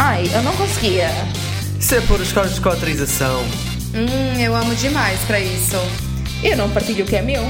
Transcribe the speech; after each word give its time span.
Ai, 0.00 0.30
eu 0.32 0.42
não 0.44 0.54
conseguia. 0.56 1.08
Isso 1.78 1.92
é 1.96 2.00
por 2.02 2.20
escolas 2.20 2.54
de 2.54 2.60
cotrização. 2.60 3.42
Hum, 3.92 4.40
eu 4.40 4.54
amo 4.54 4.72
demais 4.76 5.18
pra 5.22 5.40
isso. 5.40 5.76
E 6.40 6.46
eu 6.46 6.56
não 6.56 6.70
partilho 6.70 7.04
o 7.04 7.08
que 7.08 7.16
é 7.16 7.22
meu. 7.22 7.42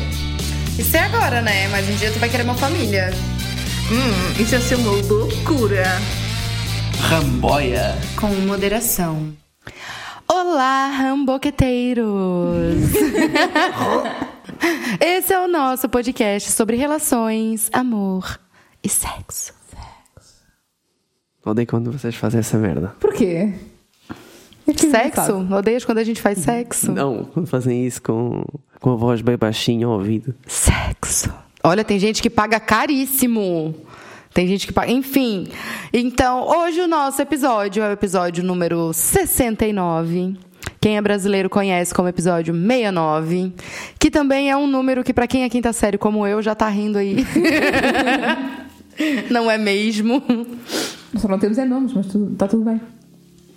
Isso 0.78 0.96
é 0.96 1.00
agora, 1.00 1.42
né? 1.42 1.68
Mas 1.68 1.86
um 1.86 1.94
dia 1.96 2.10
tu 2.10 2.18
vai 2.18 2.30
querer 2.30 2.44
uma 2.44 2.54
família. 2.54 3.10
Hum, 3.92 4.42
isso 4.42 4.54
ia 4.54 4.60
ser 4.62 4.76
uma 4.76 4.92
loucura. 4.92 5.84
Ramboia. 7.02 7.98
Com 8.16 8.28
moderação. 8.28 9.36
Olá, 10.26 10.86
ramboqueteiros! 10.88 12.06
Esse 15.00 15.34
é 15.34 15.40
o 15.40 15.48
nosso 15.48 15.86
podcast 15.88 16.50
sobre 16.52 16.76
relações, 16.76 17.68
amor 17.74 18.40
e 18.82 18.88
sexo. 18.88 19.57
Odeio 21.48 21.66
quando 21.66 21.90
vocês 21.90 22.14
fazem 22.14 22.40
essa 22.40 22.58
merda. 22.58 22.94
Por 23.00 23.12
quê? 23.12 23.52
É 24.66 24.72
que 24.72 24.90
Sexo? 24.90 25.46
Odeias 25.50 25.84
quando 25.84 25.98
a 25.98 26.04
gente 26.04 26.20
faz 26.20 26.38
sexo? 26.38 26.92
Não, 26.92 27.24
quando 27.24 27.46
fazem 27.46 27.86
isso 27.86 28.02
com, 28.02 28.44
com 28.80 28.90
a 28.92 28.96
voz 28.96 29.22
bem 29.22 29.36
baixinha 29.36 29.86
ao 29.86 29.92
ouvido. 29.92 30.34
Sexo. 30.46 31.32
Olha, 31.64 31.82
tem 31.82 31.98
gente 31.98 32.20
que 32.20 32.28
paga 32.28 32.60
caríssimo. 32.60 33.74
Tem 34.34 34.46
gente 34.46 34.66
que 34.66 34.72
paga. 34.72 34.92
Enfim. 34.92 35.48
Então, 35.90 36.46
hoje 36.46 36.80
o 36.82 36.86
nosso 36.86 37.20
episódio 37.22 37.82
é 37.82 37.88
o 37.88 37.92
episódio 37.92 38.44
número 38.44 38.92
69. 38.92 40.36
Quem 40.80 40.96
é 40.96 41.00
brasileiro 41.00 41.48
conhece 41.48 41.94
como 41.94 42.08
episódio 42.08 42.54
69. 42.54 43.54
Que 43.98 44.10
também 44.10 44.50
é 44.50 44.56
um 44.56 44.66
número 44.66 45.02
que, 45.02 45.14
pra 45.14 45.26
quem 45.26 45.44
é 45.44 45.48
quinta 45.48 45.72
série 45.72 45.96
como 45.96 46.26
eu, 46.26 46.42
já 46.42 46.54
tá 46.54 46.68
rindo 46.68 46.98
aí. 46.98 47.26
Não 49.30 49.50
é 49.50 49.56
mesmo? 49.56 50.22
Só 51.18 51.28
não 51.28 51.38
temos 51.38 51.58
é 51.58 51.64
nomes, 51.64 51.92
mas 51.92 52.06
tudo, 52.06 52.34
tá 52.36 52.46
tudo 52.48 52.64
bem. 52.64 52.80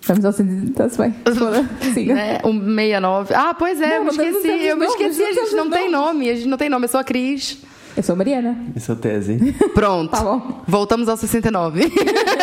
Estamos 0.00 0.24
ao 0.24 0.32
sentido. 0.32 0.70
Está-se 0.70 0.98
bem. 0.98 1.14
Siga. 1.94 2.14
Né? 2.14 2.40
O 2.42 2.52
69. 2.52 3.34
Ah, 3.34 3.54
pois 3.54 3.80
é, 3.80 3.86
Não, 3.86 3.94
eu 3.96 4.00
me 4.04 4.16
não 4.16 4.24
esqueci. 4.24 4.48
Eu 4.48 4.76
me 4.76 4.86
nomes, 4.86 5.00
esqueci. 5.00 5.20
não 5.20 5.26
A 5.28 5.32
gente 5.32 5.36
temos 5.36 5.52
não 5.54 5.70
tem 5.70 5.90
nomes. 5.90 6.06
nome. 6.06 6.30
A 6.30 6.34
gente 6.34 6.48
não 6.48 6.58
tem 6.58 6.68
nome. 6.68 6.84
Eu 6.84 6.88
sou 6.88 7.00
a 7.00 7.04
Cris. 7.04 7.58
Eu 7.96 8.02
sou 8.02 8.14
a 8.14 8.16
Mariana. 8.16 8.56
Essa 8.74 8.92
é 8.92 8.94
a 8.94 8.98
tese. 8.98 9.54
Pronto. 9.74 10.10
Tá 10.10 10.22
bom. 10.24 10.62
Voltamos 10.66 11.08
ao 11.08 11.16
69. 11.16 11.92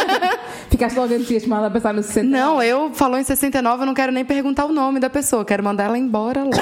Ficaste 0.70 0.96
logo 0.96 1.14
entusiasmada 1.14 1.68
a 1.68 1.70
pensar 1.72 1.94
no 1.94 2.02
60. 2.04 2.28
Não, 2.30 2.62
eu 2.62 2.92
falou 2.94 3.18
em 3.18 3.24
69, 3.24 3.82
eu 3.82 3.86
não 3.88 3.94
quero 3.96 4.12
nem 4.12 4.24
perguntar 4.24 4.66
o 4.66 4.72
nome 4.72 5.00
da 5.00 5.10
pessoa, 5.10 5.44
quero 5.44 5.64
mandar 5.64 5.86
ela 5.86 5.98
embora 5.98 6.44
logo. 6.44 6.56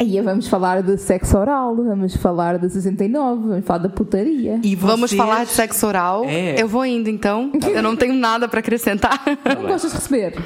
Aí 0.00 0.18
vamos 0.22 0.48
falar 0.48 0.82
de 0.82 0.96
sexo 0.96 1.36
oral, 1.36 1.76
vamos 1.76 2.16
falar 2.16 2.58
de 2.58 2.70
69, 2.72 3.48
vamos 3.48 3.64
falar 3.66 3.78
da 3.80 3.88
putaria. 3.90 4.58
E 4.62 4.74
Vamos 4.74 5.10
vocês- 5.10 5.18
falar 5.20 5.44
de 5.44 5.50
sexo 5.50 5.86
oral. 5.86 6.24
É. 6.24 6.60
Eu 6.60 6.66
vou 6.66 6.86
indo 6.86 7.10
então. 7.10 7.52
Eu 7.74 7.82
não 7.82 7.94
tenho 7.94 8.14
nada 8.14 8.48
pra 8.48 8.60
acrescentar. 8.60 9.20
Não 9.44 9.66
gostas 9.68 9.90
de 9.92 9.98
receber? 9.98 10.38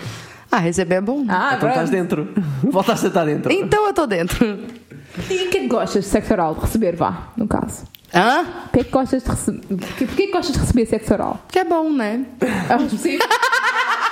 Ah, 0.51 0.59
receber 0.59 0.97
é 0.97 1.01
bom. 1.01 1.25
Ah, 1.29 1.55
Então 1.57 1.69
estás 1.69 1.89
dentro. 1.91 2.29
Voltaste 2.65 3.07
a 3.07 3.09
estar 3.09 3.25
dentro. 3.25 3.53
Então 3.53 3.87
eu 3.87 3.93
tô 3.95 4.07
dentro. 4.07 4.45
E 5.31 5.47
o 5.47 5.51
que 5.51 5.59
é 5.59 5.61
que 5.61 5.69
gostas 5.69 6.03
de 6.05 6.11
sexo 6.11 6.33
oral? 6.33 6.55
De 6.55 6.61
receber, 6.63 6.97
vá, 6.97 7.29
no 7.37 7.47
caso. 7.47 7.85
Hã? 8.13 8.43
O 8.67 8.71
que 8.73 8.81
é 8.81 8.85
que 8.85 8.91
gostas 8.91 9.23
de 9.23 9.31
receber? 9.31 9.61
Porquê 9.69 10.07
porquê 10.07 10.27
que 10.27 10.33
gostas 10.33 10.55
de 10.55 10.61
receber 10.61 10.87
sexo 10.87 11.13
oral? 11.15 11.41
Que 11.49 11.61
é 11.61 11.65
bom, 11.65 11.91
né? 11.93 12.25
É 12.69 12.77
um 12.77 12.87
específico? 12.87 13.25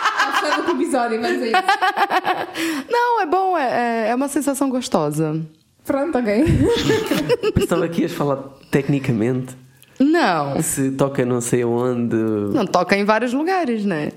Episódio, 0.70 1.20
mas 1.20 1.40
é 1.42 1.46
isso. 1.46 2.86
Não, 2.90 3.20
é 3.22 3.26
bom, 3.26 3.56
é, 3.58 4.06
é- 4.06 4.08
é 4.10 4.14
uma 4.14 4.28
sensação 4.28 4.68
gostosa. 4.70 5.40
Pronto, 5.84 6.16
ok. 6.18 6.44
Pensava 7.54 7.88
que 7.88 8.02
ias 8.02 8.12
falar 8.12 8.36
tecnicamente. 8.70 9.56
Não. 9.98 10.60
Se 10.62 10.90
toca 10.92 11.24
não 11.24 11.40
sei 11.40 11.64
onde. 11.64 12.16
Não 12.16 12.66
toca 12.66 12.96
em 12.96 13.04
vários 13.04 13.32
lugares, 13.32 13.84
né? 13.84 14.12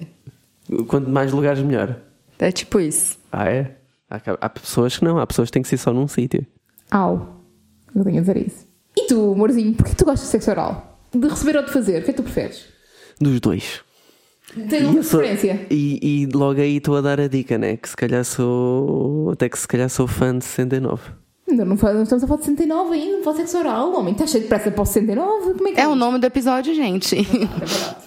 Quanto 0.88 1.10
mais 1.10 1.32
lugares, 1.32 1.62
melhor. 1.62 1.96
É 2.40 2.52
tipo 2.52 2.80
isso. 2.80 3.18
Ah, 3.32 3.50
é? 3.50 3.76
Há, 4.10 4.20
há 4.42 4.50
pessoas 4.50 4.98
que 4.98 5.04
não. 5.06 5.18
Há 5.20 5.28
pessoas 5.28 5.50
que 5.50 5.54
têm 5.54 5.62
que 5.62 5.68
ser 5.70 5.78
só 5.78 5.92
num 5.94 6.08
sítio. 6.08 6.46
Au. 6.92 7.42
Eu 7.96 8.04
tenho 8.04 8.18
a 8.18 8.22
dizer 8.22 8.38
isso. 8.38 8.68
E 8.98 9.08
tu, 9.08 9.34
amorzinho, 9.34 9.74
porquê 9.74 9.94
tu 9.96 10.06
gostas 10.06 10.26
de 10.28 10.32
sexo 10.32 10.52
oral? 10.52 11.00
De 11.14 11.28
receber 11.28 11.58
ou 11.58 11.64
de 11.66 11.72
fazer? 11.72 12.02
O 12.02 12.04
que 12.04 12.10
é 12.12 12.14
que 12.14 12.22
tu 12.22 12.24
preferes? 12.24 12.66
Dos 13.20 13.40
dois. 13.40 13.82
Tens 14.54 14.84
E 14.84 14.86
uma 14.86 14.94
preferência? 14.94 15.68
E, 15.70 16.00
e 16.02 16.26
logo 16.28 16.62
aí 16.62 16.78
estou 16.78 16.96
a 16.96 17.02
dar 17.02 17.20
a 17.20 17.28
dica, 17.28 17.58
né? 17.58 17.78
Que 17.78 17.90
se 17.90 17.96
calhar 17.96 18.24
sou. 18.24 19.32
Até 19.32 19.50
que 19.50 19.58
se 19.58 19.68
calhar 19.68 19.90
sou 19.90 20.08
fã 20.08 20.38
de 20.38 20.46
69. 20.46 21.02
Ainda 21.48 21.64
não, 21.64 21.76
não 21.76 22.04
estamos 22.04 22.24
a 22.24 22.28
falar 22.28 22.40
de 22.40 22.46
69 22.46 22.94
ainda, 22.96 23.18
não 23.18 23.24
fala 23.24 23.36
de 23.36 23.42
sexo 23.44 23.58
oral. 23.60 23.92
O 23.92 24.00
homem 24.00 24.14
está 24.14 24.26
cheio 24.26 24.44
de 24.44 24.50
pressa 24.50 24.72
para 24.72 24.82
o 24.82 24.86
69. 24.86 25.54
Como 25.54 25.68
é 25.68 25.72
que 25.74 25.80
É 25.80 25.88
o 25.88 25.96
nome 25.96 26.20
do 26.20 26.26
episódio, 26.26 26.74
gente. 26.74 27.18
É 27.18 27.22
verdade. 27.22 28.06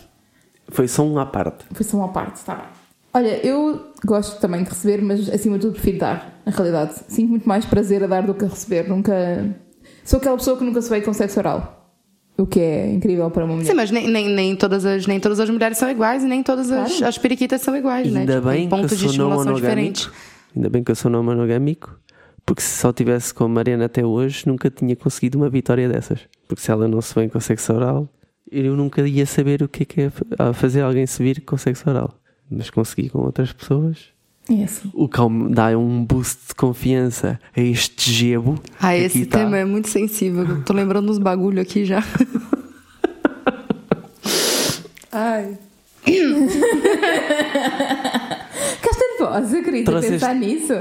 Foi 0.68 0.88
só 0.88 1.02
um 1.02 1.18
à 1.18 1.26
parte. 1.26 1.64
Foi 1.72 1.84
só 1.84 1.96
uma 1.96 2.08
parte, 2.08 2.36
está 2.36 2.54
bem. 2.54 2.66
Olha, 3.14 3.46
eu 3.46 3.86
gosto 4.04 4.38
também 4.40 4.62
de 4.62 4.68
receber, 4.68 5.02
mas 5.02 5.28
acima 5.30 5.56
de 5.56 5.62
tudo 5.62 5.72
prefiro 5.72 5.98
dar, 5.98 6.40
na 6.44 6.52
realidade. 6.52 6.94
Sinto 7.08 7.30
muito 7.30 7.48
mais 7.48 7.64
prazer 7.64 8.04
a 8.04 8.06
dar 8.06 8.26
do 8.26 8.34
que 8.34 8.44
a 8.44 8.48
receber. 8.48 8.88
Nunca. 8.88 9.56
Sou 10.04 10.18
aquela 10.18 10.36
pessoa 10.36 10.58
que 10.58 10.64
nunca 10.64 10.82
se 10.82 10.90
veio 10.90 11.02
com 11.04 11.12
sexo 11.12 11.38
oral. 11.38 11.77
O 12.38 12.46
que 12.46 12.60
é 12.60 12.88
incrível 12.92 13.28
para 13.30 13.44
uma 13.44 13.54
mulher. 13.54 13.66
Sim, 13.66 13.74
mas 13.74 13.90
nem, 13.90 14.06
nem, 14.08 14.28
nem, 14.28 14.54
todas 14.54 14.84
as, 14.86 15.06
nem 15.06 15.18
todas 15.18 15.40
as 15.40 15.50
mulheres 15.50 15.76
são 15.76 15.90
iguais 15.90 16.22
e 16.22 16.26
nem 16.26 16.42
todas 16.42 16.70
as, 16.70 16.90
Claro. 16.92 17.06
as 17.08 17.18
periquitas 17.18 17.60
são 17.60 17.76
iguais, 17.76 18.10
né? 18.12 18.20
Ainda 18.20 18.34
Tipo, 18.36 18.48
bem 18.48 18.62
que 18.64 18.68
pontos 18.68 18.92
eu 19.02 19.08
de 19.10 19.16
sou 19.16 19.28
não 19.44 19.54
diferentes. 19.54 20.10
Ainda 20.54 20.70
bem 20.70 20.84
que 20.84 20.90
eu 20.90 20.94
sou 20.96 21.10
não 21.10 21.22
monogâmico. 21.22 21.98
Porque 22.46 22.62
se 22.62 22.78
só 22.78 22.92
tivesse 22.92 23.34
com 23.34 23.44
a 23.44 23.48
Mariana 23.48 23.84
até 23.86 24.06
hoje, 24.06 24.44
nunca 24.46 24.70
tinha 24.70 24.94
conseguido 24.96 25.36
uma 25.36 25.50
vitória 25.50 25.86
dessas. 25.88 26.20
Porque 26.46 26.62
se 26.62 26.70
ela 26.70 26.86
não 26.88 27.00
se 27.02 27.14
vem 27.14 27.28
com 27.28 27.38
sexo 27.40 27.74
oral, 27.74 28.08
eu 28.50 28.74
nunca 28.74 29.06
ia 29.06 29.26
saber 29.26 29.62
o 29.62 29.68
que 29.68 29.82
é 29.82 29.86
que 29.86 30.00
é 30.02 30.10
fa- 30.10 30.52
fazer 30.54 30.80
alguém 30.82 31.06
se 31.06 31.22
vir 31.22 31.42
com 31.42 31.56
sexo 31.58 31.90
oral. 31.90 32.14
Mas 32.50 32.70
consegui 32.70 33.10
com 33.10 33.18
outras 33.18 33.52
pessoas. 33.52 33.98
Assim. 34.64 34.90
O 34.94 35.08
que 35.08 35.20
me 35.28 35.52
dá 35.54 35.76
um 35.76 36.02
boost 36.04 36.38
de 36.48 36.54
confiança 36.54 37.38
a 37.54 37.60
este 37.60 38.10
gebo. 38.10 38.58
Ah, 38.80 38.96
esse 38.96 39.26
tá. 39.26 39.38
tema 39.40 39.58
é 39.58 39.64
muito 39.64 39.88
sensível. 39.88 40.62
Tô 40.64 40.72
lembrando 40.72 41.10
uns 41.10 41.18
bagulho 41.18 41.60
aqui 41.60 41.84
já. 41.84 42.02
Ai. 45.12 45.58
Voz, 49.18 49.52
eu 49.52 49.64
queria 49.64 49.84
Trouxeste- 49.84 50.12
pensar 50.12 50.34
nisso. 50.34 50.72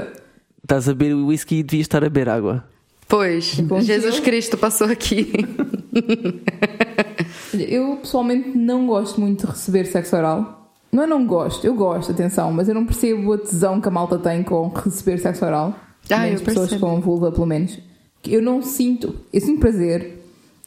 Estás 0.62 0.88
a 0.88 0.94
beber 0.94 1.14
whisky 1.14 1.56
e 1.56 1.62
devias 1.62 1.84
estar 1.86 1.98
a 1.98 2.08
beber 2.08 2.28
água. 2.28 2.64
Pois, 3.08 3.58
bom 3.60 3.80
Jesus 3.80 4.14
dia. 4.16 4.22
Cristo 4.22 4.56
passou 4.56 4.86
aqui. 4.86 5.32
Eu 7.58 7.96
pessoalmente 7.96 8.56
não 8.56 8.86
gosto 8.86 9.20
muito 9.20 9.44
de 9.46 9.52
receber 9.52 9.86
sexo 9.86 10.14
oral. 10.14 10.57
Não 10.90 11.02
é 11.02 11.06
não 11.06 11.26
gosto, 11.26 11.66
eu 11.66 11.74
gosto, 11.74 12.12
atenção, 12.12 12.52
mas 12.52 12.68
eu 12.68 12.74
não 12.74 12.84
percebo 12.86 13.32
a 13.34 13.38
tesão 13.38 13.80
que 13.80 13.88
a 13.88 13.90
malta 13.90 14.18
tem 14.18 14.42
com 14.42 14.68
receber 14.68 15.18
sexo 15.18 15.44
oral. 15.44 15.74
Ah, 16.10 16.20
Menos 16.20 16.40
eu 16.40 16.46
pessoas 16.46 16.70
percebo. 16.70 16.90
com 16.90 17.00
vulva, 17.00 17.30
pelo 17.30 17.46
menos. 17.46 17.78
Que 18.22 18.32
Eu 18.34 18.40
não 18.42 18.62
sinto, 18.62 19.14
eu 19.32 19.40
sinto 19.40 19.60
prazer, 19.60 20.18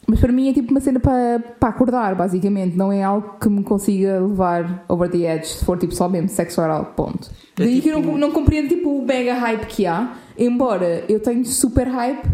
mas 0.07 0.19
para 0.19 0.31
mim 0.31 0.49
é 0.49 0.53
tipo 0.53 0.69
uma 0.71 0.79
cena 0.79 0.99
para, 0.99 1.39
para 1.59 1.69
acordar, 1.69 2.13
basicamente. 2.15 2.77
Não 2.77 2.91
é 2.91 3.03
algo 3.03 3.37
que 3.41 3.49
me 3.49 3.63
consiga 3.63 4.19
levar 4.19 4.85
over 4.87 5.09
the 5.09 5.17
edge 5.35 5.47
se 5.47 5.65
for 5.65 5.77
tipo 5.77 5.93
só 5.95 6.07
mesmo 6.07 6.29
sexo 6.29 6.61
oral, 6.61 6.93
ponto. 6.95 7.29
É 7.57 7.63
Daí 7.63 7.81
que 7.81 7.89
eu 7.89 7.97
tipo- 7.97 8.11
não, 8.11 8.17
não 8.17 8.31
compreendo 8.31 8.69
tipo 8.69 8.89
o 8.89 9.05
mega 9.05 9.33
hype 9.33 9.65
que 9.65 9.85
há, 9.87 10.13
embora 10.37 11.03
eu 11.09 11.19
tenha 11.19 11.43
super 11.45 11.87
hype 11.87 12.25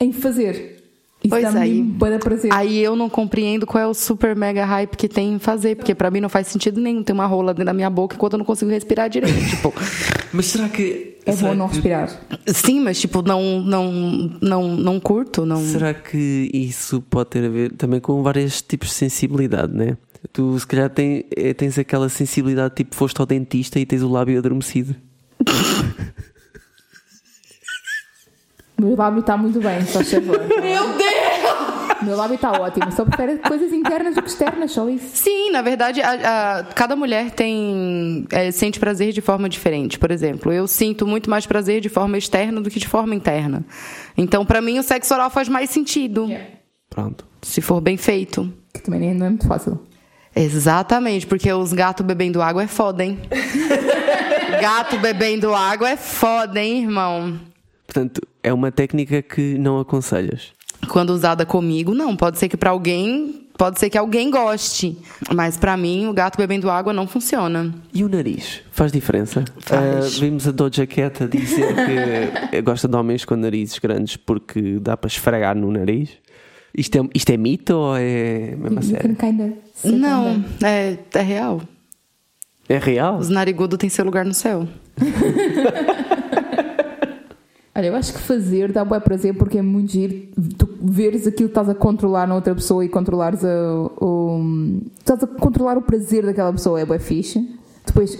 em 0.00 0.12
fazer. 0.12 0.83
Pois 1.28 1.42
dá-me 1.42 1.58
aí- 1.58 2.18
prazer. 2.22 2.50
Aí 2.52 2.78
eu 2.78 2.94
não 2.94 3.08
compreendo 3.08 3.66
qual 3.66 3.82
é 3.82 3.86
o 3.86 3.94
super 3.94 4.36
mega 4.36 4.64
hype 4.64 4.96
que 4.96 5.08
tem 5.08 5.34
em 5.34 5.38
fazer, 5.38 5.74
porque 5.76 5.94
pra 5.94 6.10
mim 6.10 6.20
não 6.20 6.28
faz 6.28 6.48
sentido 6.48 6.80
nenhum 6.80 7.02
ter 7.02 7.12
uma 7.12 7.26
rola 7.26 7.52
dentro 7.54 7.66
da 7.66 7.72
minha 7.72 7.88
boca 7.90 8.14
enquanto 8.16 8.34
eu 8.34 8.38
não 8.38 8.44
consigo 8.44 8.70
respirar 8.70 9.08
direito. 9.08 9.34
tipo, 9.48 9.72
Mas 10.32 10.46
será 10.46 10.68
que. 10.68 11.14
É 11.26 11.32
será 11.32 11.48
bom 11.50 11.54
não 11.54 11.68
que- 11.68 11.74
respirar. 11.76 12.20
sim, 12.48 12.80
mas 12.80 13.00
tipo, 13.00 13.22
não, 13.22 13.60
não, 13.62 13.90
não, 14.42 14.68
não 14.76 15.00
curto, 15.00 15.46
não. 15.46 15.56
Será 15.64 15.94
que 15.94 16.50
isso 16.52 17.00
pode 17.08 17.30
ter 17.30 17.44
a 17.44 17.48
ver 17.48 17.72
também 17.72 17.98
com 18.00 18.22
vários 18.22 18.60
tipos 18.60 18.88
de 18.88 18.94
sensibilidade, 18.94 19.72
né? 19.74 19.96
Tu 20.32 20.58
se 20.58 20.66
calhar 20.66 20.90
tem- 20.90 21.24
eh, 21.36 21.54
tens 21.54 21.78
aquela 21.78 22.08
sensibilidade 22.10 22.74
tipo 22.74 22.94
foste 22.94 23.18
ao 23.20 23.26
dentista 23.26 23.78
e 23.80 23.86
tens 23.86 24.02
o 24.02 24.08
lábio 24.08 24.38
adormecido. 24.38 24.94
O 28.76 28.82
meu 28.82 28.96
lábio 28.96 29.20
está 29.20 29.36
muito 29.36 29.60
bem, 29.60 29.80
só 29.86 30.02
favor. 30.02 30.38
Meu 30.60 30.98
Deus! 30.98 31.03
Meu 32.04 32.16
lábio 32.16 32.34
está 32.36 32.52
ótimo, 32.52 32.90
só 32.92 33.04
prefere 33.04 33.38
coisas 33.38 33.72
internas 33.72 34.14
do 34.14 34.22
que 34.22 34.28
externas, 34.28 34.72
só 34.72 34.88
isso. 34.88 35.06
Sim, 35.16 35.50
na 35.50 35.62
verdade, 35.62 36.00
a- 36.02 36.58
a- 36.60 36.64
cada 36.74 36.94
mulher 36.96 37.30
tem 37.30 38.26
é, 38.30 38.50
sente 38.50 38.78
prazer 38.78 39.12
de 39.12 39.20
forma 39.20 39.48
diferente. 39.48 39.98
Por 39.98 40.10
exemplo, 40.10 40.52
eu 40.52 40.66
sinto 40.66 41.06
muito 41.06 41.28
mais 41.30 41.46
prazer 41.46 41.80
de 41.80 41.88
forma 41.88 42.16
externa 42.18 42.60
do 42.60 42.70
que 42.70 42.78
de 42.78 42.88
forma 42.88 43.14
interna. 43.14 43.64
Então, 44.16 44.44
pra 44.44 44.60
mim, 44.60 44.78
o 44.78 44.82
sexo 44.82 45.12
oral 45.14 45.30
faz 45.30 45.48
mais 45.48 45.70
sentido, 45.70 46.28
Pronto. 46.90 47.24
se 47.42 47.60
for 47.60 47.80
bem 47.80 47.96
feito. 47.96 48.52
Que 48.72 48.80
também 48.82 49.00
nem- 49.00 49.14
não 49.14 49.26
é 49.26 49.28
muito 49.30 49.46
fácil. 49.46 49.80
Exatamente, 50.36 51.26
porque 51.26 51.52
os 51.52 51.72
gatos 51.72 52.04
bebendo 52.04 52.42
água 52.42 52.64
é 52.64 52.66
foda, 52.66 53.04
hein? 53.04 53.18
Gato 54.60 54.98
bebendo 54.98 55.54
água 55.54 55.90
é 55.90 55.96
foda, 55.96 56.60
hein, 56.60 56.82
irmão? 56.82 57.38
Portanto, 57.86 58.20
é 58.42 58.52
uma 58.52 58.72
técnica 58.72 59.22
que 59.22 59.56
não 59.58 59.78
aconselhas. 59.78 60.52
Quando 60.88 61.10
usada 61.10 61.44
comigo, 61.46 61.94
não. 61.94 62.16
Pode 62.16 62.38
ser 62.38 62.48
que 62.48 62.56
pra 62.56 62.70
alguém 62.70 63.44
Pode 63.56 63.78
ser 63.78 63.88
que 63.88 63.96
alguém 63.96 64.32
goste, 64.32 64.98
mas 65.32 65.56
pra 65.56 65.76
mim 65.76 66.08
o 66.08 66.12
gato 66.12 66.36
bebendo 66.36 66.68
água 66.68 66.92
não 66.92 67.06
funciona. 67.06 67.72
E 67.92 68.02
o 68.02 68.08
nariz? 68.08 68.62
Faz 68.72 68.90
diferença? 68.90 69.44
Faz. 69.60 70.16
Ah, 70.16 70.20
vimos 70.20 70.48
a 70.48 70.50
Doja 70.50 70.84
Cat 70.88 71.22
a 71.22 71.26
dizer 71.28 71.72
que 72.50 72.60
gosta 72.62 72.88
de 72.88 72.96
homens 72.96 73.24
com 73.24 73.36
narizes 73.36 73.78
grandes 73.78 74.16
porque 74.16 74.80
dá 74.80 74.96
para 74.96 75.06
esfregar 75.06 75.54
no 75.54 75.70
nariz. 75.70 76.10
Isto 76.76 76.98
é, 76.98 77.08
isto 77.14 77.30
é 77.30 77.36
mito 77.36 77.76
ou 77.76 77.96
é 77.96 78.56
mesmo 78.56 78.82
sério? 78.82 79.16
Não, 79.84 80.44
é, 80.60 80.98
é 81.14 81.22
real. 81.22 81.62
É 82.68 82.78
real? 82.78 83.18
Os 83.18 83.28
narigudos 83.28 83.78
têm 83.78 83.88
seu 83.88 84.04
lugar 84.04 84.24
no 84.24 84.34
céu. 84.34 84.66
Olha, 87.76 87.86
eu 87.86 87.96
acho 87.96 88.12
que 88.12 88.20
fazer 88.20 88.72
dá 88.72 88.84
bué 88.84 88.98
prazer 89.00 89.34
porque 89.34 89.58
é 89.58 89.62
muito 89.62 89.92
giro 89.92 90.28
tu 90.56 90.73
veres 90.84 91.26
aquilo 91.26 91.48
que 91.48 91.52
estás 91.52 91.68
a 91.68 91.74
controlar 91.74 92.26
na 92.26 92.34
outra 92.34 92.54
pessoa 92.54 92.84
e 92.84 92.88
controlares 92.88 93.44
a, 93.44 93.74
o. 94.00 94.80
estás 94.98 95.22
a 95.22 95.26
controlar 95.26 95.78
o 95.78 95.82
prazer 95.82 96.26
daquela 96.26 96.52
pessoa, 96.52 96.80
é 96.80 96.84
bué 96.84 96.98
fixe. 96.98 97.58
Depois, 97.86 98.18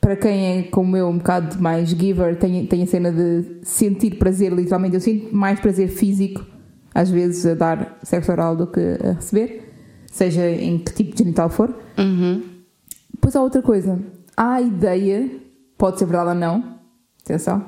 para 0.00 0.16
quem 0.16 0.58
é 0.58 0.62
como 0.64 0.96
eu, 0.96 1.08
um 1.08 1.18
bocado 1.18 1.60
mais 1.62 1.90
giver, 1.90 2.36
tem, 2.38 2.66
tem 2.66 2.82
a 2.82 2.86
cena 2.86 3.12
de 3.12 3.60
sentir 3.62 4.16
prazer, 4.18 4.52
literalmente. 4.52 4.94
Eu 4.94 5.00
sinto 5.00 5.34
mais 5.34 5.60
prazer 5.60 5.88
físico, 5.88 6.44
às 6.94 7.10
vezes, 7.10 7.46
a 7.46 7.54
dar 7.54 7.98
sexo 8.02 8.32
oral 8.32 8.56
do 8.56 8.66
que 8.66 8.80
a 8.80 9.12
receber, 9.12 9.72
seja 10.10 10.48
em 10.48 10.78
que 10.78 10.92
tipo 10.92 11.12
de 11.12 11.22
genital 11.22 11.48
for. 11.48 11.74
Uhum. 11.98 12.42
Depois 13.12 13.36
há 13.36 13.42
outra 13.42 13.62
coisa. 13.62 13.98
Há 14.36 14.54
a 14.54 14.60
ideia, 14.60 15.30
pode 15.78 15.98
ser 15.98 16.06
verdade 16.06 16.30
ou 16.30 16.34
não, 16.34 16.78
atenção, 17.24 17.64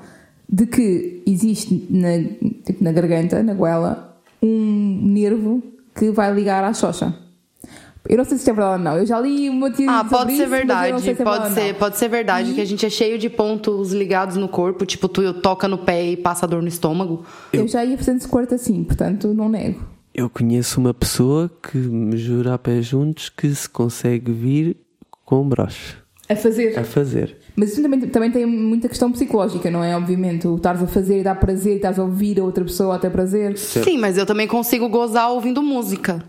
de 0.48 0.66
que 0.66 1.22
existe 1.26 1.86
na, 1.90 2.18
tipo, 2.64 2.82
na 2.82 2.92
garganta, 2.92 3.42
na 3.42 3.54
goela, 3.54 4.13
um 4.44 5.00
nervo 5.02 5.62
que 5.94 6.10
vai 6.10 6.32
ligar 6.34 6.62
à 6.64 6.72
xoxa. 6.74 7.14
Eu 8.06 8.18
não 8.18 8.24
sei 8.24 8.36
se 8.36 8.42
isto 8.42 8.50
é 8.50 8.52
verdade 8.52 8.78
ou 8.78 8.84
não. 8.84 8.98
Eu 8.98 9.06
já 9.06 9.18
li 9.18 9.48
uma 9.48 9.70
teoria 9.70 9.90
Ah, 9.90 10.02
sobre 10.02 10.16
pode 10.18 10.30
ser 10.30 10.34
isso, 10.34 10.42
eu 10.42 10.48
verdade. 10.50 11.00
se 11.02 11.10
é 11.10 11.14
pode 11.14 11.54
ser, 11.54 11.74
pode 11.76 11.96
ser 11.96 12.08
verdade 12.08 12.52
que 12.52 12.60
a 12.60 12.64
gente 12.66 12.84
é 12.84 12.90
cheio 12.90 13.18
de 13.18 13.30
pontos 13.30 13.92
ligados 13.92 14.36
no 14.36 14.46
corpo, 14.46 14.84
tipo 14.84 15.08
tu 15.08 15.32
toca 15.40 15.66
no 15.66 15.78
pé 15.78 16.10
e 16.10 16.16
passa 16.16 16.46
dor 16.46 16.60
no 16.60 16.68
estômago. 16.68 17.24
Eu 17.50 17.66
já 17.66 17.82
ia 17.82 17.96
fazendo 17.96 18.20
squirt 18.20 18.52
assim, 18.52 18.84
portanto 18.84 19.32
não 19.32 19.48
nego. 19.48 19.80
Eu 20.14 20.28
conheço 20.28 20.78
uma 20.80 20.92
pessoa 20.92 21.50
que 21.62 21.78
me 21.78 22.16
jura 22.18 22.52
a 22.54 22.58
pé 22.58 22.82
juntos 22.82 23.30
que 23.30 23.52
se 23.54 23.68
consegue 23.68 24.30
vir 24.32 24.76
com 25.24 25.40
um 25.42 25.48
broche 25.48 25.94
A 26.28 26.36
fazer. 26.36 26.78
a 26.78 26.84
fazer. 26.84 27.38
Mas 27.56 27.72
isso 27.72 27.82
também, 27.82 28.00
também 28.00 28.30
tem 28.32 28.44
muita 28.46 28.88
questão 28.88 29.12
psicológica, 29.12 29.70
não 29.70 29.82
é? 29.84 29.96
Obviamente, 29.96 30.48
o 30.48 30.56
estares 30.56 30.82
a 30.82 30.86
fazer 30.88 31.20
e 31.20 31.22
dá 31.22 31.34
prazer, 31.34 31.74
e 31.74 31.76
estás 31.76 31.98
a 31.98 32.02
ouvir 32.02 32.40
a 32.40 32.44
outra 32.44 32.64
pessoa 32.64 32.96
até 32.96 33.08
prazer. 33.08 33.56
Sim, 33.56 33.96
mas 33.98 34.18
eu 34.18 34.26
também 34.26 34.48
consigo 34.48 34.88
gozar 34.88 35.30
ouvindo 35.30 35.62
música. 35.62 36.24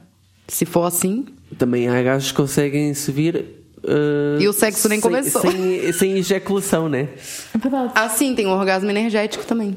Se 0.47 0.65
for 0.65 0.83
assim. 0.83 1.25
Também 1.57 1.87
há 1.89 2.01
gajos 2.03 2.31
que 2.31 2.37
conseguem 2.37 2.93
se 2.93 3.11
vir. 3.11 3.43
ah, 3.83 4.37
E 4.39 4.47
o 4.47 4.53
sexo 4.53 4.87
nem 4.87 4.99
sem- 5.01 5.09
começou. 5.09 5.41
Sem, 5.41 5.91
sem 5.93 6.11
ejaculação, 6.19 6.87
né? 6.87 7.09
É 7.53 7.57
verdade. 7.57 7.91
Assim, 7.95 8.35
tem 8.35 8.45
o 8.45 8.49
orgasmo 8.51 8.89
energético 8.91 9.43
também. 9.45 9.75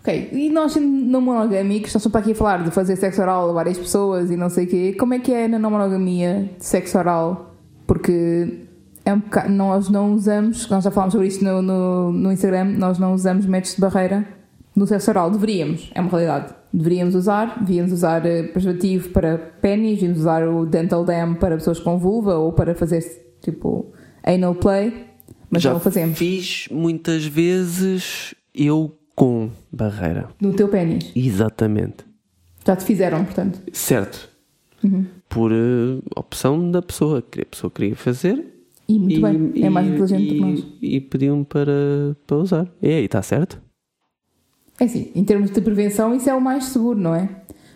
Ok, 0.00 0.30
e 0.32 0.50
nós 0.50 0.72
sendo 0.72 0.86
não 0.88 1.20
monogâmicos, 1.20 1.94
nós 1.94 2.00
estamos 2.00 2.10
para 2.10 2.20
aqui 2.22 2.32
a 2.32 2.34
falar 2.34 2.64
de 2.64 2.72
fazer 2.72 2.96
sexo 2.96 3.22
oral 3.22 3.50
a 3.50 3.52
várias 3.52 3.78
pessoas 3.78 4.32
e 4.32 4.36
não 4.36 4.50
sei 4.50 4.64
o 4.64 4.68
quê. 4.68 4.96
Como 4.98 5.14
é 5.14 5.20
que 5.20 5.32
é 5.32 5.46
na 5.46 5.60
não 5.60 5.70
monogamia 5.70 6.50
de 6.58 6.64
sexo 6.66 6.98
oral? 6.98 7.54
Porque 7.86 8.48
é 9.04 9.12
um 9.12 9.18
bocado, 9.18 9.50
nós 9.50 9.88
não 9.88 10.14
usamos, 10.14 10.68
nós 10.68 10.84
já 10.84 10.90
falámos 10.90 11.12
sobre 11.12 11.26
isto 11.28 11.44
no, 11.44 11.60
no, 11.62 12.12
no 12.12 12.32
Instagram, 12.32 12.64
nós 12.78 12.98
não 12.98 13.14
usamos 13.14 13.46
métodos 13.46 13.74
de 13.74 13.80
barreira 13.80 14.26
no 14.74 14.86
sexo 14.86 15.10
oral. 15.10 15.30
Deveríamos, 15.30 15.90
é 15.94 16.00
uma 16.00 16.10
realidade. 16.10 16.54
Deveríamos 16.72 17.14
usar, 17.14 17.58
devíamos 17.60 17.92
usar 17.92 18.24
eh, 18.24 18.44
preservativo 18.44 19.10
para 19.10 19.36
pênis, 19.36 19.96
devíamos 19.96 20.20
usar 20.20 20.46
o 20.48 20.64
dental 20.64 21.04
dam 21.04 21.34
para 21.34 21.56
pessoas 21.56 21.78
com 21.78 21.98
vulva 21.98 22.36
ou 22.36 22.52
para 22.52 22.74
fazer 22.74 23.00
tipo 23.42 23.92
anal 24.22 24.54
play, 24.54 25.06
mas 25.50 25.62
Já 25.62 25.70
não 25.70 25.76
o 25.76 25.80
fazemos. 25.80 26.16
fiz 26.16 26.68
muitas 26.70 27.26
vezes 27.26 28.34
eu 28.54 28.96
com 29.14 29.50
barreira. 29.70 30.28
No 30.40 30.54
teu 30.54 30.68
pênis. 30.68 31.12
Exatamente. 31.14 32.06
Já 32.66 32.74
te 32.76 32.84
fizeram, 32.84 33.24
portanto. 33.24 33.60
Certo. 33.72 34.30
Uhum. 34.82 35.04
Por 35.28 35.52
eh, 35.52 36.00
opção 36.16 36.70
da 36.70 36.80
pessoa. 36.80 37.20
que 37.20 37.42
A 37.42 37.44
pessoa 37.46 37.70
queria 37.70 37.94
fazer. 37.96 38.46
E 38.88 38.98
muito 38.98 39.18
e, 39.18 39.22
bem, 39.22 39.64
é 39.64 39.70
mais 39.70 39.86
inteligente 39.86 40.28
do 40.28 40.34
que 40.34 40.40
nós. 40.40 40.66
E 40.80 41.00
pediu-me 41.00 41.44
para, 41.44 42.16
para 42.26 42.36
usar. 42.36 42.68
E 42.82 42.88
aí, 42.88 43.04
está 43.04 43.22
certo? 43.22 43.60
É 44.80 44.84
assim, 44.84 45.10
em 45.14 45.24
termos 45.24 45.50
de 45.50 45.60
prevenção, 45.60 46.14
isso 46.14 46.28
é 46.28 46.34
o 46.34 46.40
mais 46.40 46.64
seguro, 46.64 46.98
não 46.98 47.14
é? 47.14 47.28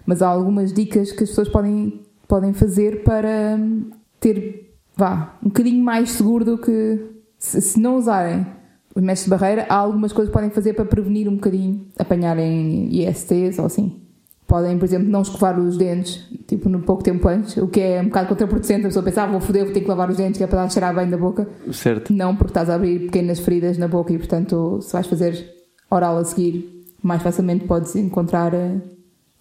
Mas 0.05 0.23
há 0.23 0.29
algumas 0.29 0.73
dicas 0.73 1.13
que 1.13 1.25
as 1.25 1.31
pessoas 1.31 1.49
podem, 1.49 2.01
podem 2.27 2.53
fazer 2.53 3.03
para 3.03 3.57
hum, 3.59 3.91
ter, 4.21 4.73
vá, 4.97 5.37
um 5.43 5.49
bocadinho 5.49 5.83
mais 5.83 6.11
seguro 6.11 6.45
do 6.45 6.59
que 6.59 7.01
se, 7.39 7.61
se 7.61 7.81
não 7.81 7.97
usarem 7.97 8.47
os 8.95 9.03
métodos 9.03 9.25
de 9.25 9.31
barreira, 9.31 9.67
há 9.69 9.75
algumas 9.75 10.13
coisas 10.13 10.31
que 10.31 10.35
podem 10.35 10.51
fazer 10.51 10.73
para 10.73 10.87
prevenir 10.87 11.29
um 11.29 11.35
bocadinho 11.35 11.87
apanharem 11.99 12.89
ISTs 12.91 13.59
ou 13.59 13.67
assim. 13.67 14.06
Podem, 14.47 14.79
por 14.79 14.85
exemplo, 14.85 15.09
não 15.09 15.23
escovar 15.23 15.59
os 15.59 15.77
dentes, 15.77 16.25
tipo, 16.47 16.69
no 16.69 16.81
pouco 16.81 17.03
tempo 17.03 17.27
antes, 17.29 17.57
o 17.57 17.67
que 17.67 17.81
é 17.81 18.01
um 18.01 18.05
bocado 18.05 18.29
contraproducente. 18.29 18.83
A 18.83 18.89
pessoa 18.89 19.05
pensa, 19.05 19.23
ah, 19.25 19.27
vou 19.27 19.41
foder, 19.41 19.65
vou 19.65 19.75
ter 19.75 19.81
que 19.81 19.89
lavar 19.89 20.09
os 20.09 20.17
dentes, 20.17 20.39
que 20.39 20.45
é 20.45 20.47
para 20.47 20.69
cheirar 20.69 20.95
bem 20.95 21.11
da 21.11 21.17
boca. 21.19 21.49
Certo. 21.73 22.13
Não, 22.13 22.37
porque 22.37 22.51
estás 22.51 22.71
a 22.71 22.77
abrir 22.77 23.01
pequenas 23.01 23.41
feridas 23.41 23.77
na 23.77 23.89
boca 23.89 24.13
e, 24.13 24.19
portanto, 24.19 24.79
se 24.83 24.93
vais 24.93 25.07
fazer 25.09 25.53
oral 25.91 26.17
a 26.19 26.25
seguir, 26.25 26.85
mais 27.03 27.23
facilmente 27.23 27.65
podes 27.65 27.97
encontrar 27.97 28.55
eh, 28.55 28.77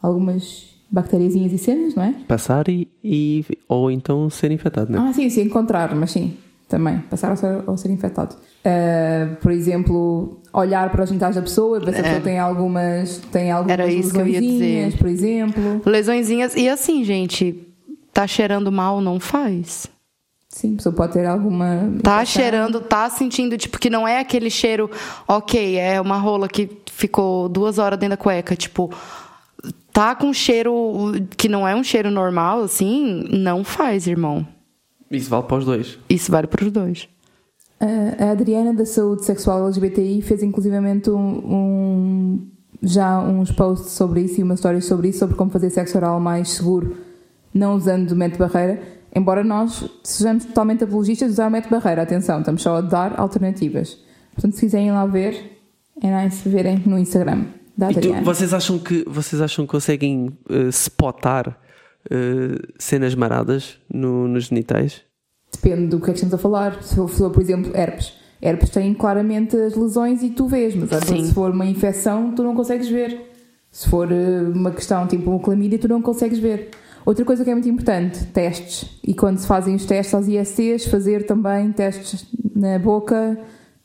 algumas 0.01 0.73
bactériazinhas 0.89 1.51
e 1.53 1.57
cenas, 1.57 1.93
não 1.95 2.03
é? 2.03 2.13
Passar 2.27 2.67
e, 2.69 2.87
e- 3.03 3.45
ou 3.67 3.91
então 3.91 4.29
ser 4.29 4.51
infectado, 4.51 4.91
né? 4.91 4.97
Ah, 4.99 5.13
sim, 5.13 5.29
sim, 5.29 5.41
encontrar, 5.41 5.93
mas 5.95 6.11
sim, 6.11 6.35
também, 6.67 6.99
passar 7.09 7.31
a 7.31 7.35
ser, 7.35 7.63
a 7.67 7.77
ser 7.77 7.91
infectado. 7.91 8.35
Ah, 8.65 9.35
por 9.41 9.51
exemplo, 9.51 10.39
olhar 10.51 10.89
para 10.89 11.03
os 11.03 11.09
genitais 11.09 11.35
da 11.35 11.41
pessoa, 11.41 11.79
ver 11.79 11.93
se 11.93 11.99
a 11.99 12.03
pessoa 12.03 12.21
tem 12.21 12.39
algumas, 12.39 13.17
tem 13.31 13.51
algumas 13.51 13.71
Era 13.71 13.87
isso 13.91 14.11
que 14.11 14.17
eu 14.17 14.27
ia 14.27 14.39
lesõezinhas, 14.39 14.85
dizer. 14.85 14.97
por 14.97 15.07
exemplo. 15.07 15.81
Lesõezinhas. 15.85 16.55
E 16.55 16.67
assim, 16.67 17.03
gente, 17.03 17.67
tá 18.11 18.25
cheirando 18.25 18.71
mal, 18.71 18.99
não 19.01 19.19
faz. 19.19 19.87
Sim, 20.49 20.73
a 20.73 20.77
pessoa 20.77 20.95
pode 20.95 21.13
ter 21.13 21.25
alguma. 21.25 21.65
Tá 22.01 22.23
infecção. 22.23 22.25
cheirando, 22.25 22.81
tá 22.81 23.09
sentindo, 23.09 23.57
tipo, 23.57 23.77
que 23.77 23.89
não 23.89 24.07
é 24.07 24.19
aquele 24.19 24.49
cheiro, 24.49 24.89
ok, 25.27 25.77
é 25.77 25.99
uma 25.99 26.17
rola 26.17 26.47
que 26.47 26.69
ficou 26.89 27.49
duas 27.49 27.77
horas 27.77 27.99
dentro 27.99 28.17
da 28.17 28.23
cueca, 28.23 28.55
tipo, 28.55 28.89
tá 29.91 30.15
com 30.15 30.33
cheiro 30.33 31.11
que 31.35 31.49
não 31.49 31.67
é 31.67 31.75
um 31.75 31.83
cheiro 31.83 32.09
normal, 32.09 32.63
assim, 32.63 33.25
não 33.31 33.63
faz, 33.65 34.07
irmão. 34.07 34.47
Isso 35.11 35.29
vale 35.29 35.43
para 35.43 35.57
os 35.57 35.65
dois. 35.65 35.99
Isso 36.09 36.31
vale 36.31 36.47
para 36.47 36.63
os 36.65 36.71
dois. 36.71 37.09
A 37.79 38.31
Adriana 38.31 38.73
da 38.73 38.85
Saúde 38.85 39.25
Sexual 39.25 39.65
LGBTI 39.65 40.21
fez 40.21 40.41
inclusivamente 40.41 41.09
um, 41.09 41.17
um- 41.19 42.47
já 42.81 43.19
uns 43.19 43.51
posts 43.51 43.91
sobre 43.91 44.21
isso 44.21 44.39
e 44.39 44.43
umas 44.43 44.59
histórias 44.59 44.85
sobre 44.85 45.09
isso, 45.09 45.19
sobre 45.19 45.35
como 45.35 45.49
fazer 45.51 45.69
sexo 45.69 45.97
oral 45.97 46.19
mais 46.19 46.49
seguro, 46.51 46.95
não 47.53 47.75
usando 47.75 48.11
o 48.11 48.15
método 48.15 48.47
barreira, 48.47 48.81
embora 49.15 49.43
nós 49.43 49.89
sejamos 50.03 50.45
totalmente 50.45 50.83
apologistas 50.83 51.29
de 51.29 51.33
usar 51.33 51.47
o 51.47 51.51
método 51.51 51.75
barreira. 51.75 52.01
Atenção, 52.03 52.39
estamos 52.39 52.61
só 52.61 52.75
a 52.77 52.81
dar 52.81 53.19
alternativas. 53.19 53.97
Portanto, 54.33 54.53
se 54.55 54.61
quiserem 54.61 54.91
lá 54.91 55.05
ver, 55.05 55.57
é 56.01 56.23
nice 56.25 56.47
verem 56.47 56.81
no 56.85 56.97
Instagram 56.99 57.45
da 57.77 57.89
E 57.91 57.93
tu- 57.93 57.97
Adriana. 57.99 58.21
vocês 58.23 58.53
acham 58.53 58.77
que 58.79 59.03
vocês 59.07 59.41
acham 59.41 59.65
que 59.65 59.71
conseguem 59.71 60.37
eh, 60.49 60.69
spotar 60.69 61.57
eh, 62.09 62.59
cenas 62.77 63.15
maradas 63.15 63.77
no- 63.91 64.27
nos 64.27 64.45
genitais? 64.45 65.01
Depende 65.55 65.87
do 65.87 65.99
que 65.99 66.09
é 66.09 66.13
que 66.13 66.19
estamos 66.19 66.33
a 66.33 66.37
falar. 66.37 66.81
Se 66.83 66.95
for, 66.95 67.31
por 67.31 67.41
exemplo, 67.41 67.75
herpes. 67.75 68.13
Herpes 68.41 68.69
tem 68.69 68.93
claramente 68.93 69.55
as 69.55 69.75
lesões 69.75 70.21
e 70.21 70.29
tu 70.29 70.47
vês, 70.47 70.75
mas 70.75 70.89
vezes 70.89 71.27
se 71.27 71.33
for 71.33 71.51
uma 71.51 71.65
infecção, 71.65 72.31
tu 72.35 72.43
não 72.43 72.53
consegues 72.53 72.87
ver. 72.87 73.31
Se 73.71 73.89
for 73.89 74.11
eh, 74.11 74.41
uma 74.53 74.71
questão 74.71 75.07
tipo 75.07 75.29
uma 75.31 75.39
clamídia, 75.39 75.79
tu 75.79 75.87
não 75.87 76.01
consegues 76.01 76.39
ver. 76.39 76.69
Outra 77.05 77.23
coisa 77.23 77.43
que 77.43 77.49
é 77.49 77.53
muito 77.53 77.69
importante, 77.69 78.25
testes. 78.27 78.99
E 79.03 79.13
quando 79.13 79.37
se 79.37 79.47
fazem 79.47 79.75
os 79.75 79.85
testes 79.85 80.13
aos 80.13 80.27
ISTs, 80.27 80.85
fazer 80.85 81.25
também 81.25 81.71
testes 81.71 82.25
na 82.55 82.79
boca, 82.79 83.37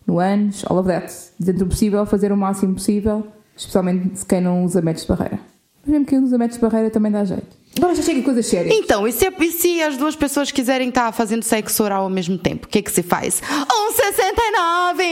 no 0.07 0.19
ânus, 0.19 0.65
all 0.69 0.79
of 0.79 0.89
that. 0.89 1.13
Dentro 1.39 1.65
do 1.65 1.69
possível, 1.69 2.05
fazer 2.07 2.33
o 2.33 2.37
máximo 2.37 2.75
possível, 2.75 3.27
especialmente 3.57 4.19
se 4.19 4.27
quem 4.27 4.41
não 4.41 4.65
usa 4.65 4.81
métodos 4.81 5.03
de 5.03 5.09
barreira. 5.09 5.41
Mas 5.83 5.93
mesmo 5.93 6.07
quem 6.07 6.19
usa 6.19 6.39
métodos 6.39 6.57
de 6.57 6.63
barreira 6.63 6.91
também 6.91 7.13
dá 7.13 7.25
jeito. 7.25 7.60
Agora 7.77 7.95
já 7.95 8.03
chega 8.03 8.21
a 8.21 8.25
coisas 8.25 8.47
sérias. 8.47 8.75
Então, 8.75 9.07
e 9.07 9.13
se, 9.13 9.27
e 9.27 9.51
se 9.51 9.83
as 9.83 9.97
duas 9.97 10.17
pessoas 10.17 10.51
quiserem 10.51 10.89
estar 10.89 11.13
fazendo 11.13 11.43
sexo 11.43 11.83
oral 11.83 12.05
ao 12.05 12.11
mesmo 12.11 12.37
tempo? 12.37 12.67
O 12.67 12.69
que 12.69 12.83
que 12.83 12.91
se 12.91 13.03
faz? 13.03 13.41
Um 13.51 13.93
69! 13.93 15.05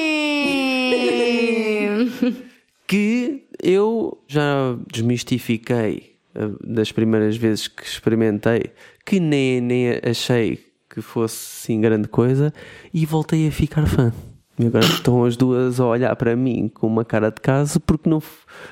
que 2.86 3.44
eu 3.62 4.18
já 4.26 4.76
desmistifiquei 4.90 6.16
eh, 6.34 6.48
das 6.64 6.90
primeiras 6.90 7.36
vezes 7.36 7.68
que 7.68 7.84
experimentei, 7.84 8.70
que 9.04 9.20
nem, 9.20 9.60
nem 9.60 10.00
achei 10.02 10.58
que 10.88 11.00
fosse 11.00 11.70
assim 11.70 11.80
grande 11.80 12.08
coisa, 12.08 12.52
e 12.92 13.04
voltei 13.06 13.46
a 13.46 13.52
ficar 13.52 13.86
fã. 13.86 14.12
E 14.58 14.66
agora 14.66 14.84
estão 14.84 15.24
as 15.24 15.36
duas 15.36 15.78
a 15.78 15.86
olhar 15.86 16.16
para 16.16 16.34
mim 16.34 16.68
com 16.68 16.86
uma 16.86 17.04
cara 17.04 17.30
de 17.30 17.40
caso 17.40 17.78
porque 17.78 18.10
não, 18.10 18.20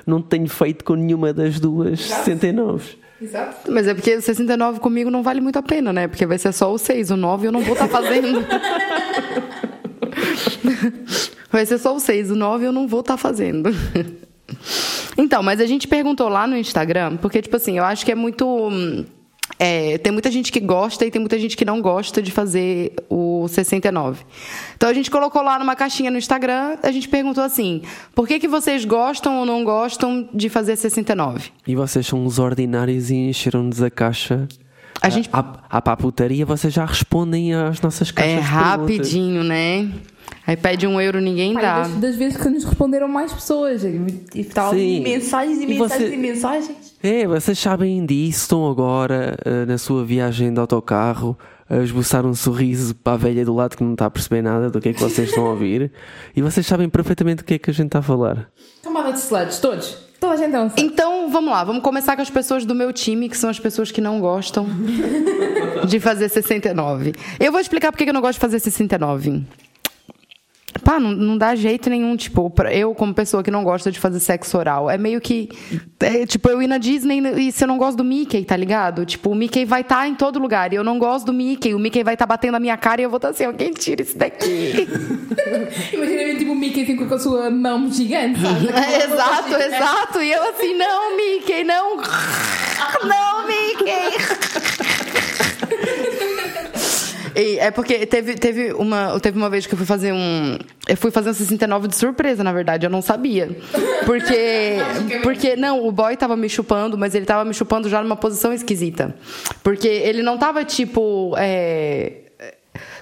não 0.05 0.21
tenho 0.21 0.49
feito 0.49 0.83
com 0.83 0.95
nenhuma 0.95 1.31
das 1.31 1.59
duas 1.59 2.01
69. 2.01 2.97
Exato. 3.21 3.71
Mas 3.71 3.87
é 3.87 3.93
porque 3.93 4.15
o 4.15 4.21
69 4.21 4.79
comigo 4.79 5.09
não 5.09 5.23
vale 5.23 5.41
muito 5.41 5.57
a 5.57 5.63
pena, 5.63 5.91
né? 5.91 6.07
Porque 6.07 6.25
vai 6.25 6.37
ser 6.37 6.53
só 6.53 6.71
o 6.71 6.77
6, 6.77 7.11
o 7.11 7.17
9 7.17 7.47
eu 7.47 7.51
não 7.51 7.61
vou 7.61 7.73
estar 7.73 7.87
fazendo. 7.89 8.45
vai 11.51 11.65
ser 11.65 11.77
só 11.79 11.95
o 11.95 11.99
6, 11.99 12.31
o 12.31 12.35
9 12.35 12.65
eu 12.65 12.71
não 12.71 12.87
vou 12.87 12.99
estar 12.99 13.17
fazendo. 13.17 13.69
Então, 15.17 15.41
mas 15.41 15.59
a 15.59 15.65
gente 15.65 15.87
perguntou 15.87 16.29
lá 16.29 16.45
no 16.45 16.55
Instagram, 16.55 17.17
porque, 17.17 17.41
tipo 17.41 17.55
assim, 17.55 17.77
eu 17.77 17.83
acho 17.83 18.05
que 18.05 18.11
é 18.11 18.15
muito. 18.15 19.05
É, 19.59 19.97
tem 19.97 20.11
muita 20.11 20.29
gente 20.29 20.51
que 20.51 20.59
gosta 20.59 21.05
e 21.05 21.11
tem 21.11 21.19
muita 21.19 21.39
gente 21.39 21.55
que 21.57 21.65
não 21.65 21.81
gosta 21.81 22.21
de 22.21 22.31
fazer 22.31 22.93
o 23.09 23.47
69. 23.47 24.23
Então 24.75 24.89
a 24.89 24.93
gente 24.93 25.09
colocou 25.09 25.41
lá 25.41 25.57
numa 25.57 25.75
caixinha 25.75 26.11
no 26.11 26.17
Instagram, 26.17 26.77
a 26.83 26.91
gente 26.91 27.07
perguntou 27.07 27.43
assim: 27.43 27.81
por 28.13 28.27
que, 28.27 28.39
que 28.39 28.47
vocês 28.47 28.85
gostam 28.85 29.37
ou 29.39 29.45
não 29.45 29.63
gostam 29.63 30.27
de 30.33 30.49
fazer 30.49 30.75
69? 30.75 31.49
E 31.65 31.75
vocês 31.75 32.05
são 32.05 32.23
uns 32.25 32.39
ordinários 32.39 33.09
e 33.09 33.15
encheram-nos 33.15 33.81
a 33.81 33.89
caixa. 33.89 34.47
A 35.01 35.09
gente- 35.09 35.29
À, 35.31 35.59
à 35.69 35.81
paputaria, 35.81 36.45
vocês 36.45 36.73
já 36.73 36.83
respondem 36.85 37.53
às 37.53 37.79
nossas 37.81 38.09
caixas 38.11 38.33
É 38.33 38.41
de 38.41 38.47
perguntas. 38.47 38.67
rapidinho, 38.79 39.43
né? 39.43 39.89
Aí 40.47 40.55
pede 40.55 40.87
um 40.87 40.99
euro, 41.01 41.19
ninguém 41.19 41.53
Pai, 41.53 41.61
dá. 41.61 41.81
das, 41.81 41.91
das 41.95 42.15
vezes 42.15 42.41
que 42.41 42.47
nos 42.47 42.63
responderam 42.63 43.07
mais 43.09 43.33
pessoas. 43.33 43.83
E 43.83 44.43
tal, 44.45 44.71
Sim. 44.73 44.97
e 44.97 44.99
mensagens 45.01 45.59
e, 45.59 45.63
E 45.63 45.67
mensagens 45.67 45.99
você- 46.09 46.13
e 46.13 46.17
mensagens. 46.17 46.95
É, 47.03 47.27
vocês 47.27 47.59
sabem 47.59 48.05
disso, 48.05 48.39
estão 48.43 48.69
agora 48.71 49.37
eh, 49.45 49.65
na 49.65 49.77
sua 49.77 50.05
viagem 50.05 50.53
de 50.53 50.59
autocarro 50.59 51.37
a 51.69 51.77
esboçar 51.79 52.25
um 52.25 52.33
sorriso 52.33 52.95
para 52.95 53.13
a 53.13 53.17
velha 53.17 53.43
do 53.43 53.53
lado 53.53 53.75
que 53.75 53.83
não 53.83 53.91
está 53.91 54.05
a 54.05 54.09
perceber 54.09 54.41
nada 54.41 54.69
do 54.69 54.79
que 54.79 54.87
é 54.89 54.93
que 54.93 55.01
vocês 55.01 55.27
estão 55.29 55.45
a 55.45 55.49
ouvir 55.49 55.91
e 56.33 56.41
vocês 56.41 56.65
sabem 56.65 56.87
perfeitamente 56.87 57.37
do 57.39 57.43
que 57.43 57.55
é 57.55 57.59
que 57.59 57.69
a 57.69 57.73
gente 57.73 57.87
está 57.87 57.99
a 57.99 58.01
falar. 58.01 58.49
Camada 58.81 59.11
de 59.11 59.19
sluts, 59.19 59.59
todos. 59.59 59.97
Toda 60.19 60.33
a 60.33 60.37
gente 60.37 60.55
é 60.55 60.59
um 60.61 60.67
slut. 60.67 60.81
Então, 60.81 61.29
vamos 61.29 61.51
lá, 61.51 61.63
vamos 61.65 61.83
começar 61.83 62.15
com 62.15 62.21
as 62.21 62.29
pessoas 62.29 62.63
do 62.65 62.73
meu 62.73 62.91
time, 62.93 63.27
que 63.29 63.37
são 63.37 63.49
as 63.49 63.59
pessoas 63.59 63.91
que 63.91 63.99
não 64.01 64.19
gostam 64.21 64.65
de 65.87 65.99
fazer 65.99 66.29
69. 66.29 67.13
Eu 67.39 67.51
vou 67.51 67.61
explicar 67.61 67.91
por 67.91 67.97
que 67.97 68.09
eu 68.09 68.13
não 68.13 68.21
gosto 68.21 68.35
de 68.35 68.39
fazer 68.39 68.59
69. 68.59 69.43
Pá, 70.87 71.01
não, 71.01 71.11
não 71.11 71.37
dá 71.37 71.53
jeito 71.53 71.89
nenhum, 71.89 72.15
tipo, 72.15 72.49
eu 72.71 72.95
como 72.95 73.13
pessoa 73.13 73.43
que 73.43 73.51
não 73.51 73.61
gosta 73.61 73.91
de 73.91 73.99
fazer 73.99 74.21
sexo 74.21 74.57
oral, 74.57 74.89
é 74.89 74.97
meio 74.97 75.19
que, 75.19 75.49
é, 75.99 76.25
tipo, 76.25 76.47
eu 76.47 76.61
ir 76.61 76.67
na 76.67 76.77
Disney 76.77 77.19
e 77.45 77.51
se 77.51 77.61
eu 77.61 77.67
não 77.67 77.77
gosto 77.77 77.97
do 77.97 78.05
Mickey, 78.05 78.45
tá 78.45 78.55
ligado? 78.55 79.05
Tipo, 79.05 79.31
o 79.31 79.35
Mickey 79.35 79.65
vai 79.65 79.81
estar 79.81 80.07
em 80.07 80.15
todo 80.15 80.39
lugar 80.39 80.71
e 80.71 80.77
eu 80.77 80.85
não 80.85 80.97
gosto 80.97 81.25
do 81.25 81.33
Mickey, 81.33 81.73
o 81.73 81.79
Mickey 81.79 82.05
vai 82.05 82.13
estar 82.13 82.25
batendo 82.25 82.53
na 82.53 82.59
minha 82.61 82.77
cara 82.77 83.01
e 83.01 83.03
eu 83.03 83.09
vou 83.09 83.17
estar 83.17 83.27
assim, 83.31 83.43
alguém 83.43 83.73
tira 83.73 84.01
isso 84.01 84.17
daqui. 84.17 84.87
Imagina 85.91 86.39
tipo 86.39 86.53
o 86.53 86.55
Mickey 86.55 86.83
assim, 86.83 86.95
com 86.95 87.13
a 87.13 87.19
sua 87.19 87.49
mão 87.49 87.91
gigante, 87.91 88.39
sabe? 88.39 88.67
É, 88.71 89.03
exato, 89.03 89.55
exato. 89.55 90.21
E 90.21 90.31
eu 90.31 90.41
assim, 90.51 90.73
não, 90.73 91.17
Mickey, 91.17 91.65
não. 91.65 91.97
Não, 93.03 93.45
Mickey. 93.45 94.86
E 97.37 97.59
é 97.59 97.69
porque 97.69 98.03
teve, 98.07 98.33
teve, 98.33 98.73
uma, 98.73 99.19
teve 99.19 99.37
uma 99.37 99.47
vez 99.47 99.67
que 99.67 99.73
eu 99.75 99.77
fui 99.77 99.85
fazer 99.85 100.11
um. 100.11 100.57
Eu 100.87 100.97
fui 100.97 101.11
fazer 101.11 101.29
um 101.29 101.33
69 101.33 101.87
de 101.87 101.95
surpresa, 101.95 102.43
na 102.43 102.51
verdade, 102.51 102.87
eu 102.87 102.89
não 102.89 103.01
sabia. 103.01 103.55
Porque. 104.05 104.77
Porque, 105.21 105.55
não, 105.55 105.85
o 105.85 105.91
boy 105.91 106.17
tava 106.17 106.35
me 106.35 106.49
chupando, 106.49 106.97
mas 106.97 107.13
ele 107.13 107.25
tava 107.25 107.45
me 107.45 107.53
chupando 107.53 107.89
já 107.89 108.01
numa 108.01 108.15
posição 108.15 108.51
esquisita. 108.51 109.13
Porque 109.61 109.87
ele 109.87 110.23
não 110.23 110.37
tava 110.37 110.65
tipo. 110.65 111.35
é, 111.37 112.26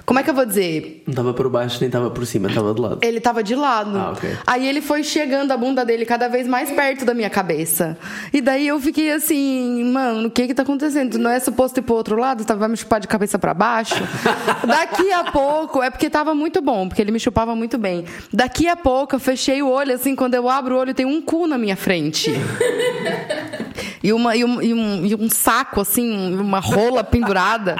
Como 0.05 0.19
é 0.19 0.23
que 0.23 0.29
eu 0.29 0.35
vou 0.35 0.45
dizer? 0.45 1.01
Não 1.07 1.11
estava 1.13 1.33
por 1.33 1.49
baixo 1.49 1.77
nem 1.79 1.87
estava 1.87 2.11
por 2.11 2.25
cima, 2.27 2.47
estava 2.47 2.73
de 2.75 2.79
lado. 2.81 2.99
Ele 3.01 3.19
tava 3.19 3.41
de 3.43 3.55
lado. 3.55 3.97
Ah, 3.97 4.11
ok. 4.11 4.37
Aí 4.45 4.67
ele 4.67 4.79
foi 4.79 5.03
chegando 5.03 5.51
a 5.51 5.57
bunda 5.57 5.83
dele 5.83 6.05
cada 6.05 6.27
vez 6.27 6.45
mais 6.47 6.69
perto 6.69 7.03
da 7.05 7.13
minha 7.15 7.29
cabeça. 7.29 7.97
E 8.31 8.39
daí 8.39 8.67
eu 8.67 8.79
fiquei 8.79 9.11
assim, 9.11 9.83
mano, 9.85 10.27
o 10.27 10.31
que 10.31 10.45
que 10.45 10.53
tá 10.53 10.61
acontecendo? 10.61 11.17
Não 11.17 11.31
é 11.31 11.39
suposto 11.39 11.79
ir 11.79 11.83
pro 11.83 11.95
outro 11.95 12.17
lado? 12.19 12.45
Tá, 12.45 12.53
vai 12.53 12.69
me 12.69 12.77
chupar 12.77 12.99
de 12.99 13.07
cabeça 13.07 13.39
pra 13.39 13.53
baixo? 13.55 13.95
Daqui 14.67 15.11
a 15.11 15.23
pouco, 15.31 15.81
é 15.81 15.89
porque 15.89 16.07
tava 16.09 16.35
muito 16.35 16.61
bom, 16.61 16.87
porque 16.87 17.01
ele 17.01 17.11
me 17.11 17.19
chupava 17.19 17.55
muito 17.55 17.77
bem. 17.77 18.05
Daqui 18.31 18.67
a 18.67 18.75
pouco 18.75 19.15
eu 19.15 19.19
fechei 19.19 19.63
o 19.63 19.69
olho, 19.69 19.95
assim, 19.95 20.15
quando 20.15 20.35
eu 20.35 20.47
abro 20.47 20.75
o 20.75 20.77
olho 20.77 20.93
tem 20.93 21.05
um 21.07 21.19
cu 21.21 21.47
na 21.47 21.57
minha 21.57 21.75
frente. 21.75 22.31
E, 24.03 24.13
uma, 24.13 24.35
e, 24.35 24.45
um, 24.45 24.61
e, 24.61 24.71
um, 24.73 25.05
e 25.05 25.15
um 25.15 25.29
saco, 25.31 25.81
assim, 25.81 26.35
uma 26.35 26.59
rola 26.59 27.03
pendurada. 27.03 27.75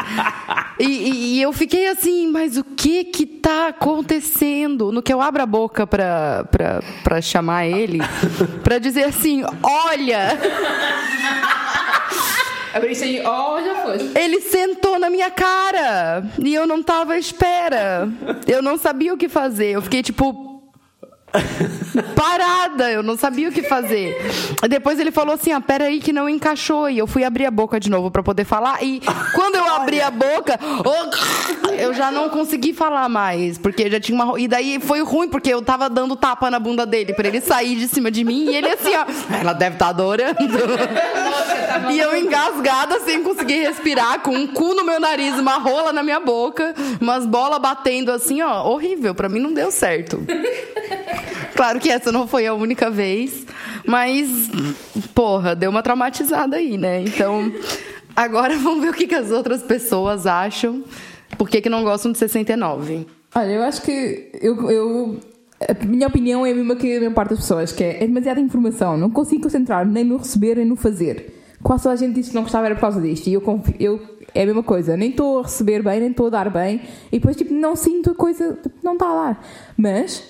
E, 0.80 0.84
e- 0.86 1.36
e 1.38 1.42
eu 1.42 1.54
fiquei 1.54 1.88
assim, 1.88 2.15
mas 2.28 2.58
o 2.58 2.64
que 2.64 3.04
que 3.06 3.26
tá 3.26 3.68
acontecendo? 3.70 4.92
No 4.92 5.02
que 5.02 5.14
eu 5.14 5.22
abro 5.22 5.42
a 5.42 5.46
boca 5.46 5.86
pra, 5.86 6.46
pra, 6.50 6.82
pra 7.04 7.22
chamar 7.22 7.66
ele, 7.66 8.00
pra 8.64 8.78
dizer 8.78 9.04
assim, 9.04 9.44
olha, 9.62 10.38
oh, 13.26 13.64
já 13.64 13.76
foste. 13.84 14.18
ele 14.18 14.42
sentou 14.42 15.00
na 15.00 15.10
minha 15.10 15.32
cara 15.32 16.26
e 16.38 16.54
eu 16.54 16.68
não 16.68 16.84
tava 16.84 17.14
à 17.14 17.20
espera. 17.20 18.10
Eu 18.48 18.62
não 18.62 18.78
sabia 18.78 19.14
o 19.14 19.18
que 19.18 19.30
fazer. 19.30 19.72
Eu 19.72 19.82
fiquei 19.82 20.04
tipo 20.04 20.62
parada, 22.04 22.92
eu 22.92 23.04
não 23.04 23.18
sabia 23.18 23.50
o 23.50 23.52
que 23.52 23.64
fazer. 23.64 24.18
Depois 24.70 25.00
ele 25.00 25.12
falou 25.12 25.36
assim: 25.36 25.52
ah, 25.52 25.62
peraí, 25.62 26.00
que 26.00 26.14
não 26.14 26.30
encaixou. 26.30 26.90
E 26.90 26.98
eu 26.98 27.08
fui 27.08 27.24
abrir 27.24 27.46
a 27.46 27.52
boca 27.52 27.80
de 27.80 27.90
novo 27.90 28.12
pra 28.12 28.24
poder 28.24 28.46
falar. 28.46 28.84
E 28.84 29.02
quando 29.34 29.56
eu 29.56 29.66
abri 29.76 30.02
a 30.02 30.12
boca, 30.12 30.60
oh, 30.84 31.72
eu 31.74 31.94
já 31.94 32.12
não 32.12 32.30
consegui 32.30 32.74
falar 32.74 33.08
mais. 33.10 33.58
Porque 33.58 33.90
já 33.90 34.00
tinha 34.00 34.22
uma. 34.22 34.40
E 34.40 34.48
daí 34.48 34.80
foi 34.80 35.02
ruim, 35.02 35.28
porque 35.28 35.50
eu 35.50 35.62
tava 35.62 35.90
dando 35.90 36.16
tapa 36.16 36.50
na 36.50 36.60
bunda 36.60 36.86
dele 36.86 37.14
pra 37.14 37.28
ele 37.28 37.42
sair 37.42 37.76
de 37.76 37.88
cima 37.88 38.12
de 38.12 38.24
mim. 38.24 38.50
E 38.50 38.56
ele 38.56 38.70
assim, 38.70 38.92
ó, 38.96 39.06
ela 39.40 39.54
deve 39.54 39.76
estar 39.76 39.90
adorando. 39.90 40.36
E 41.92 42.00
eu 42.00 42.18
engasgada, 42.18 43.00
sem 43.02 43.22
conseguir 43.22 43.60
respirar, 43.60 44.20
com 44.22 44.32
um 44.32 44.48
cu 44.48 44.74
no 44.74 44.84
meu 44.84 45.00
nariz, 45.00 45.38
uma 45.38 45.58
rola 45.58 45.92
na 45.92 46.04
minha 46.04 46.20
boca, 46.20 46.74
umas 47.00 47.26
bolas 47.26 47.60
batendo 47.60 48.12
assim, 48.12 48.42
ó, 48.42 48.68
horrível. 48.68 49.14
Pra 49.14 49.30
mim 49.30 49.40
não 49.40 49.54
deu 49.54 49.72
certo. 49.72 50.24
Claro 51.56 51.80
que 51.80 51.90
essa 51.90 52.12
não 52.12 52.28
foi 52.28 52.46
a 52.46 52.54
única 52.54 52.90
vez, 52.92 53.46
mas, 53.86 54.50
porra, 55.14 55.56
deu 55.56 55.70
uma 55.70 55.82
traumatizada 55.82 56.58
aí, 56.58 56.78
né? 56.78 57.02
Então, 57.02 57.52
agora 58.16 58.58
vamos 58.60 58.82
ver 58.84 58.90
o 58.90 58.94
que, 58.94 59.08
que 59.08 59.16
as 59.16 59.32
outras 59.32 59.64
pessoas 59.64 60.26
acham. 60.28 60.84
Por 61.38 61.50
que, 61.50 61.62
que 61.62 61.70
não 61.70 61.84
gostam 61.84 62.12
de 62.12 62.18
69? 62.18 63.08
Olha, 63.34 63.52
eu 63.52 63.64
acho 63.64 63.82
que 63.82 64.30
eu, 64.42 64.70
eu- 64.70 65.20
a 65.68 65.86
minha 65.86 66.08
opinião 66.08 66.46
é 66.46 66.52
a 66.52 66.56
mesma 66.56 66.76
que 66.76 66.96
a 66.98 67.00
maior 67.00 67.14
parte 67.14 67.30
das 67.32 67.40
pessoas, 67.40 67.72
que 67.72 67.84
é, 67.84 68.04
é 68.04 68.08
demasiada 68.08 68.40
informação, 68.40 68.98
não 68.98 69.10
consigo 69.10 69.44
concentrar 69.44 69.86
nem 69.86 70.04
no 70.04 70.18
receber 70.18 70.56
nem 70.58 70.66
no 70.66 70.76
fazer. 70.76 71.34
Quase 71.64 71.84
toda 71.84 71.94
a 71.96 71.98
gente 71.98 72.14
disse 72.16 72.30
que 72.30 72.36
não 72.36 72.44
gostava 72.44 72.66
era 72.68 72.76
por 72.76 72.82
causa 72.82 73.02
disto, 73.02 73.28
e 73.28 73.34
eu, 73.34 73.42
eu 73.80 74.00
é 74.34 74.44
a 74.44 74.46
mesma 74.46 74.62
coisa, 74.62 74.96
nem 74.98 75.10
estou 75.10 75.40
a 75.40 75.44
receber 75.44 75.82
bem, 75.82 76.00
nem 76.02 76.12
estou 76.12 76.28
a 76.28 76.30
dar 76.30 76.50
bem, 76.50 76.82
e 77.12 77.18
depois 77.18 77.36
tipo, 77.36 77.54
não 77.54 77.76
sinto 77.76 78.12
a 78.12 78.16
coisa, 78.16 78.60
tipo, 78.62 78.76
não 78.84 78.94
está 78.94 79.10
a 79.10 79.14
dar. 79.14 79.46
Mas, 79.78 80.22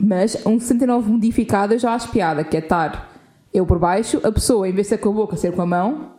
mas 0.00 0.36
um 0.46 0.58
69 0.58 1.10
modificado 1.10 1.74
eu 1.74 1.78
já 1.78 1.94
acho 1.94 2.08
piada, 2.10 2.42
que 2.44 2.56
é 2.56 2.60
estar 2.60 3.10
eu 3.52 3.66
por 3.66 3.78
baixo, 3.78 4.20
a 4.24 4.32
pessoa 4.32 4.68
em 4.68 4.72
vez 4.72 4.86
de 4.86 4.90
ser 4.90 4.98
com 4.98 5.10
a 5.10 5.12
boca, 5.12 5.36
ser 5.36 5.52
com 5.52 5.62
a 5.62 5.66
mão, 5.66 6.12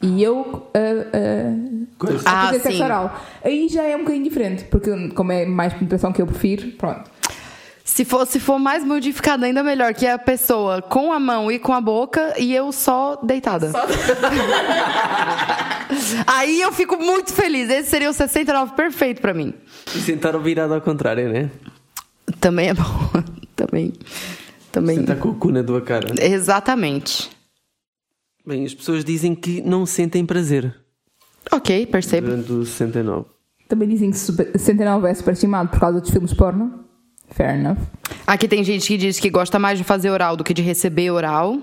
e 0.00 0.22
eu 0.22 0.66
a, 0.72 1.16
a, 1.16 2.30
a 2.30 2.42
Ah, 2.42 2.46
fazer 2.46 2.60
sexo 2.60 2.78
sim. 2.78 2.84
oral. 2.84 3.20
Aí 3.44 3.68
já 3.68 3.82
é 3.82 3.94
um 3.96 4.00
bocadinho 4.00 4.24
diferente, 4.24 4.64
porque 4.64 5.08
como 5.10 5.32
é 5.32 5.44
mais 5.44 5.72
penetração 5.74 6.12
que 6.12 6.22
eu 6.22 6.26
prefiro, 6.26 6.70
pronto. 6.72 7.10
Se 7.84 8.04
for, 8.04 8.26
se 8.26 8.38
for 8.38 8.58
mais 8.58 8.84
modificado, 8.84 9.44
ainda 9.46 9.62
melhor, 9.62 9.94
que 9.94 10.06
é 10.06 10.12
a 10.12 10.18
pessoa 10.18 10.82
com 10.82 11.10
a 11.10 11.18
mão 11.18 11.50
e 11.50 11.58
com 11.58 11.72
a 11.72 11.80
boca 11.80 12.34
e 12.38 12.54
eu 12.54 12.70
só 12.70 13.16
deitada. 13.22 13.72
Aí 16.26 16.60
eu 16.60 16.72
fico 16.72 16.96
muito 16.96 17.32
feliz. 17.32 17.68
Esse 17.70 17.90
seria 17.90 18.10
o 18.10 18.12
69 18.12 18.72
perfeito 18.74 19.20
pra 19.20 19.34
mim. 19.34 19.54
E 19.94 20.00
sentaram 20.00 20.40
virado 20.40 20.74
ao 20.74 20.80
contrário, 20.80 21.28
né? 21.32 21.50
Também 22.40 22.68
é 22.68 22.74
bom. 22.74 22.82
Também. 23.56 23.92
Também. 24.70 24.96
Sentar 24.96 25.16
com 25.18 25.30
o 25.30 25.34
cu 25.34 25.50
na 25.50 25.62
tua 25.64 25.80
cara. 25.80 26.08
Exatamente. 26.22 27.28
Bem, 28.46 28.64
as 28.64 28.74
pessoas 28.74 29.04
dizem 29.04 29.34
que 29.34 29.60
não 29.60 29.84
sentem 29.84 30.24
prazer 30.24 30.74
Ok, 31.52 31.86
percebo. 31.86 32.28
durante 32.28 32.52
o 32.52 32.64
69. 32.64 33.26
Também 33.68 33.88
dizem 33.88 34.10
que 34.10 34.16
super- 34.18 34.50
69 34.52 35.08
é 35.08 35.14
superestimado 35.14 35.68
por 35.70 35.80
causa 35.80 36.00
dos 36.00 36.10
filmes 36.10 36.32
porno. 36.32 36.84
Fair 37.30 37.58
enough. 37.58 37.76
Aqui 38.26 38.48
tem 38.48 38.64
gente 38.64 38.86
que 38.86 38.96
diz 38.96 39.18
que 39.20 39.28
gosta 39.28 39.58
mais 39.58 39.78
de 39.78 39.84
fazer 39.84 40.08
oral 40.10 40.36
do 40.36 40.44
que 40.44 40.54
de 40.54 40.62
receber 40.62 41.10
oral. 41.10 41.58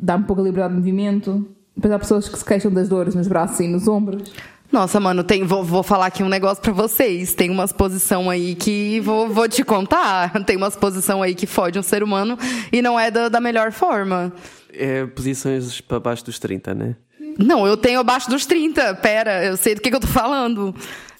Dá 0.00 0.16
um 0.16 0.22
pouco 0.22 0.42
de 0.42 0.48
liberdade 0.48 0.74
de 0.74 0.78
movimento. 0.80 1.48
Depois 1.74 1.92
há 1.92 1.98
pessoas 1.98 2.28
que 2.28 2.38
se 2.38 2.44
queixam 2.44 2.70
das 2.70 2.88
dores 2.88 3.14
nos 3.14 3.26
braços 3.28 3.60
e 3.60 3.68
nos 3.68 3.88
ombros. 3.88 4.30
Nossa, 4.70 4.98
mano, 4.98 5.22
tem, 5.22 5.44
vou, 5.44 5.62
vou 5.62 5.82
falar 5.82 6.06
aqui 6.06 6.22
um 6.22 6.28
negócio 6.28 6.62
pra 6.62 6.72
vocês. 6.72 7.34
Tem 7.34 7.50
umas 7.50 7.72
posição 7.72 8.28
aí 8.28 8.54
que 8.54 9.00
vou, 9.00 9.28
vou 9.28 9.48
te 9.48 9.62
contar. 9.62 10.32
Tem 10.44 10.56
umas 10.56 10.76
posição 10.76 11.22
aí 11.22 11.34
que 11.34 11.46
fode 11.46 11.78
um 11.78 11.82
ser 11.82 12.02
humano 12.02 12.38
e 12.72 12.82
não 12.82 12.98
é 12.98 13.10
da, 13.10 13.28
da 13.28 13.40
melhor 13.40 13.72
forma. 13.72 14.32
É 14.72 15.06
posições 15.06 15.80
para 15.80 16.00
baixo 16.00 16.24
dos 16.24 16.38
30, 16.38 16.74
né? 16.74 16.96
Não, 17.38 17.66
eu 17.66 17.76
tenho 17.76 18.00
abaixo 18.00 18.28
dos 18.28 18.44
30. 18.46 18.94
Pera, 18.96 19.44
eu 19.44 19.56
sei 19.56 19.74
do 19.74 19.80
que, 19.80 19.90
que 19.90 19.96
eu 19.96 20.00
tô 20.00 20.06
falando. 20.06 20.74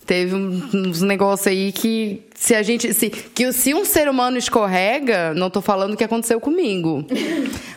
Teve 0.06 0.36
uns 0.36 1.02
negócios 1.02 1.48
aí 1.48 1.72
que 1.72 2.22
se 2.32 2.54
a 2.54 2.62
gente 2.62 2.94
se 2.94 3.10
que 3.10 3.52
se 3.52 3.74
um 3.74 3.84
ser 3.84 4.08
humano 4.08 4.38
escorrega, 4.38 5.34
não 5.34 5.50
tô 5.50 5.60
falando 5.60 5.94
o 5.94 5.96
que 5.96 6.04
aconteceu 6.04 6.38
comigo, 6.38 7.04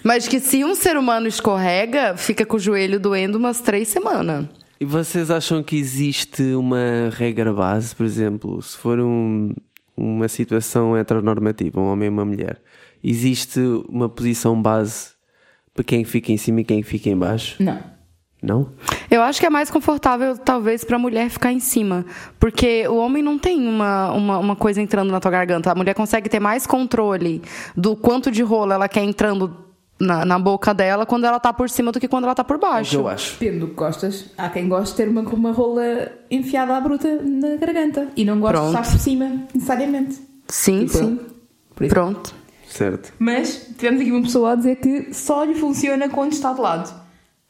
mas 0.04 0.28
que 0.28 0.40
se 0.40 0.64
um 0.64 0.76
ser 0.76 0.96
humano 0.96 1.28
escorrega, 1.28 2.16
fica 2.16 2.46
com 2.46 2.58
o 2.58 2.60
joelho 2.60 3.00
doendo 3.00 3.40
umas 3.40 3.62
três 3.62 3.88
semanas. 3.88 4.46
E 4.80 4.86
vocês 4.86 5.30
acham 5.30 5.62
que 5.62 5.76
existe 5.76 6.42
uma 6.54 7.10
regra 7.12 7.54
base, 7.54 7.94
por 7.96 8.06
exemplo, 8.06 8.62
se 8.62 8.78
for 8.78 9.00
um- 9.00 9.54
uma 9.98 10.28
situação 10.30 10.96
heteronormativa, 10.96 11.80
um 11.82 11.92
homem 11.92 12.06
e 12.08 12.10
uma 12.10 12.24
mulher, 12.24 12.62
existe 13.04 13.60
uma 13.90 14.08
posição 14.08 14.60
base 14.62 15.10
para 15.74 15.84
quem 15.84 16.04
fica 16.06 16.32
em 16.32 16.38
cima 16.38 16.62
e 16.62 16.64
quem 16.64 16.82
fica 16.82 17.10
em 17.10 17.18
baixo? 17.18 17.62
Não. 17.62 17.80
Não? 18.42 18.70
Eu 19.12 19.22
acho 19.22 19.38
que 19.42 19.46
é 19.46 19.50
mais 19.50 19.70
confortável, 19.70 20.38
talvez, 20.38 20.86
pra 20.86 20.98
mulher 20.98 21.30
ficar 21.30 21.52
em 21.52 21.60
cima. 21.60 22.06
Porque 22.40 22.88
o 22.88 22.96
homem 22.96 23.22
não 23.22 23.38
tem 23.38 23.68
uma, 23.68 24.14
uma, 24.14 24.38
uma 24.38 24.56
coisa 24.56 24.82
entrando 24.82 25.12
na 25.12 25.20
tua 25.20 25.30
garganta. 25.32 25.70
A 25.70 25.76
mulher 25.76 25.94
consegue 25.94 26.30
ter 26.30 26.40
mais 26.40 26.66
controle 26.66 27.42
do 27.76 27.98
quanto 27.98 28.32
de 28.32 28.42
rolo 28.42 28.72
ela 28.72 28.88
quer 28.88 29.04
entrando 29.04 29.54
na, 30.00 30.24
na 30.26 30.40
boca 30.40 30.74
dela 30.74 31.06
quando 31.06 31.26
ela 31.26 31.40
tá 31.40 31.52
por 31.52 31.70
cima 31.70 31.92
do 31.92 32.00
que 32.00 32.08
quando 32.08 32.24
ela 32.26 32.36
tá 32.36 32.44
por 32.44 32.54
É 32.54 32.58
o 32.58 32.60
que 32.60 32.66
baixo. 32.68 32.96
eu 32.98 33.08
acho. 33.08 33.40
Depende 33.40 33.60
do 33.60 33.68
que 33.68 33.74
gostas. 33.74 34.26
Há 34.38 34.50
quem 34.50 34.68
goste 34.70 34.92
de 34.96 34.98
ter 35.04 35.10
uma, 35.10 35.22
uma 35.22 35.52
rola 35.52 35.84
enfiada 36.32 36.76
à 36.78 36.82
bruta 36.82 37.22
na 37.24 37.56
garganta. 37.58 38.08
E 38.16 38.24
não 38.26 38.40
gosta 38.40 38.58
de 38.58 38.64
Pronto. 38.64 38.80
estar 38.80 38.92
por 38.98 39.00
cima, 39.02 39.32
necessariamente. 39.54 40.18
Sim, 40.48 40.86
Tipo, 40.86 40.98
sim. 40.98 41.20
Por 41.76 41.84
isso. 41.86 41.94
Pronto. 41.94 42.36
Certo. 42.68 43.14
Mas 43.20 43.68
tivemos 43.78 44.02
aqui 44.02 44.12
uma 44.12 44.22
pessoa 44.22 44.52
a 44.52 44.56
dizer 44.56 44.76
que 44.78 45.14
só 45.14 45.44
lhe 45.44 45.56
funciona 45.56 46.08
quando 46.10 46.34
está 46.34 46.54
de 46.54 46.62
lado. 46.62 46.94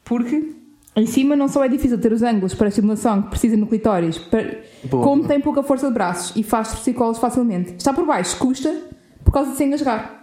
Porque 0.05 0.55
em 0.95 1.05
cima 1.05 1.35
não 1.35 1.47
só 1.47 1.63
é 1.63 1.67
difícil 1.67 1.97
ter 1.99 2.11
os 2.11 2.23
ângulos 2.23 2.53
para 2.53 2.67
a 2.67 2.69
estimulação 2.69 3.21
que 3.23 3.29
precisa 3.29 3.55
no 3.57 3.67
clitóris, 3.67 4.17
para- 4.17 4.61
como 4.89 5.27
tem 5.27 5.39
pouca 5.39 5.61
força 5.61 5.87
de 5.87 5.93
braços 5.93 6.35
e 6.35 6.41
faz 6.43 6.69
torcicolos 6.69 7.17
facilmente. 7.19 7.75
Está 7.77 7.93
por 7.93 8.05
baixo, 8.05 8.37
custa 8.37 8.73
por 9.23 9.31
causa 9.31 9.51
de 9.51 9.57
se 9.57 9.63
engasgar. 9.65 10.18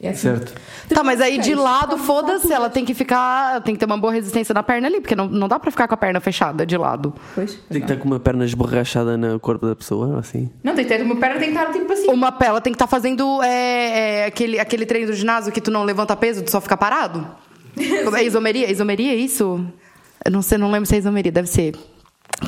É 0.00 0.10
assim. 0.10 0.22
Certo. 0.22 0.52
Tá, 0.88 1.02
mas 1.02 1.20
aí 1.20 1.38
de 1.38 1.54
lado, 1.54 1.96
foda-se, 1.96 2.48
da 2.48 2.54
ela 2.54 2.70
tem 2.70 2.84
que 2.84 2.92
ficar. 2.92 3.62
Tem 3.62 3.74
que 3.74 3.78
ter 3.78 3.86
uma 3.86 3.96
boa 3.96 4.12
resistência 4.12 4.52
na 4.52 4.62
perna 4.62 4.88
ali, 4.88 5.00
porque 5.00 5.16
não, 5.16 5.26
não 5.26 5.48
dá 5.48 5.58
pra 5.58 5.70
ficar 5.70 5.88
com 5.88 5.94
a 5.94 5.96
perna 5.96 6.20
fechada 6.20 6.66
de 6.66 6.76
lado. 6.76 7.14
Pois, 7.34 7.54
Tem 7.70 7.80
que 7.80 7.90
estar 7.90 7.96
com 7.96 8.06
uma 8.06 8.20
perna 8.20 8.44
esborrachada 8.44 9.16
no 9.16 9.40
corpo 9.40 9.66
da 9.66 9.74
pessoa, 9.74 10.18
assim. 10.18 10.50
não. 10.62 10.74
tem 10.74 10.84
que 10.84 10.94
ter 10.94 11.02
uma 11.02 11.16
perna, 11.16 11.40
tem 11.40 11.52
que 11.52 11.58
estar 11.58 11.72
tipo 11.72 11.92
assim. 11.92 12.10
Uma 12.10 12.30
pela 12.30 12.60
tem 12.60 12.72
que 12.72 12.76
estar 12.76 12.86
fazendo 12.86 13.42
é, 13.42 14.20
é, 14.20 14.26
aquele, 14.26 14.58
aquele 14.58 14.84
treino 14.84 15.08
do 15.08 15.14
ginásio 15.14 15.50
que 15.50 15.60
tu 15.60 15.70
não 15.70 15.82
levanta 15.82 16.14
peso, 16.14 16.42
tu 16.42 16.50
só 16.50 16.60
fica 16.60 16.76
parado. 16.76 17.26
É 18.16 18.24
isomeria? 18.24 18.70
Isomeria 18.70 19.12
é 19.12 19.16
isso? 19.16 19.64
Eu 20.24 20.30
não 20.30 20.40
sei, 20.40 20.56
não 20.56 20.70
lembro 20.70 20.86
se 20.86 20.94
é 20.94 20.98
isomeria, 20.98 21.30
deve 21.30 21.48
ser. 21.48 21.74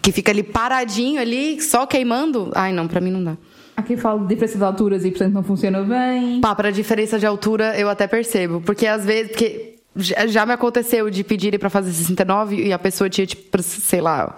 Que 0.02 0.10
fica 0.10 0.30
ali 0.32 0.42
paradinho 0.42 1.20
ali, 1.20 1.60
só 1.60 1.86
queimando. 1.86 2.50
Ai, 2.54 2.72
não, 2.72 2.88
pra 2.88 3.00
mim 3.00 3.10
não 3.10 3.22
dá. 3.22 3.36
Há 3.78 3.82
quem 3.82 3.96
fala 3.96 4.18
de 4.18 4.26
diferença 4.26 4.58
de 4.58 4.64
alturas 4.64 5.04
e 5.04 5.10
portanto 5.12 5.34
não 5.34 5.44
funciona 5.44 5.80
bem. 5.84 6.40
Pá, 6.40 6.52
pra 6.52 6.72
diferença 6.72 7.16
de 7.16 7.24
altura 7.24 7.78
eu 7.78 7.88
até 7.88 8.08
percebo. 8.08 8.60
Porque 8.60 8.84
às 8.88 9.04
vezes. 9.04 9.28
Porque 9.28 9.76
já 10.26 10.44
me 10.44 10.52
aconteceu 10.52 11.08
de 11.08 11.22
pedirem 11.22 11.60
pra 11.60 11.70
fazer 11.70 11.92
69 11.92 12.56
e 12.56 12.72
a 12.72 12.78
pessoa 12.78 13.08
tinha, 13.08 13.24
tipo, 13.24 13.62
sei 13.62 14.00
lá, 14.00 14.34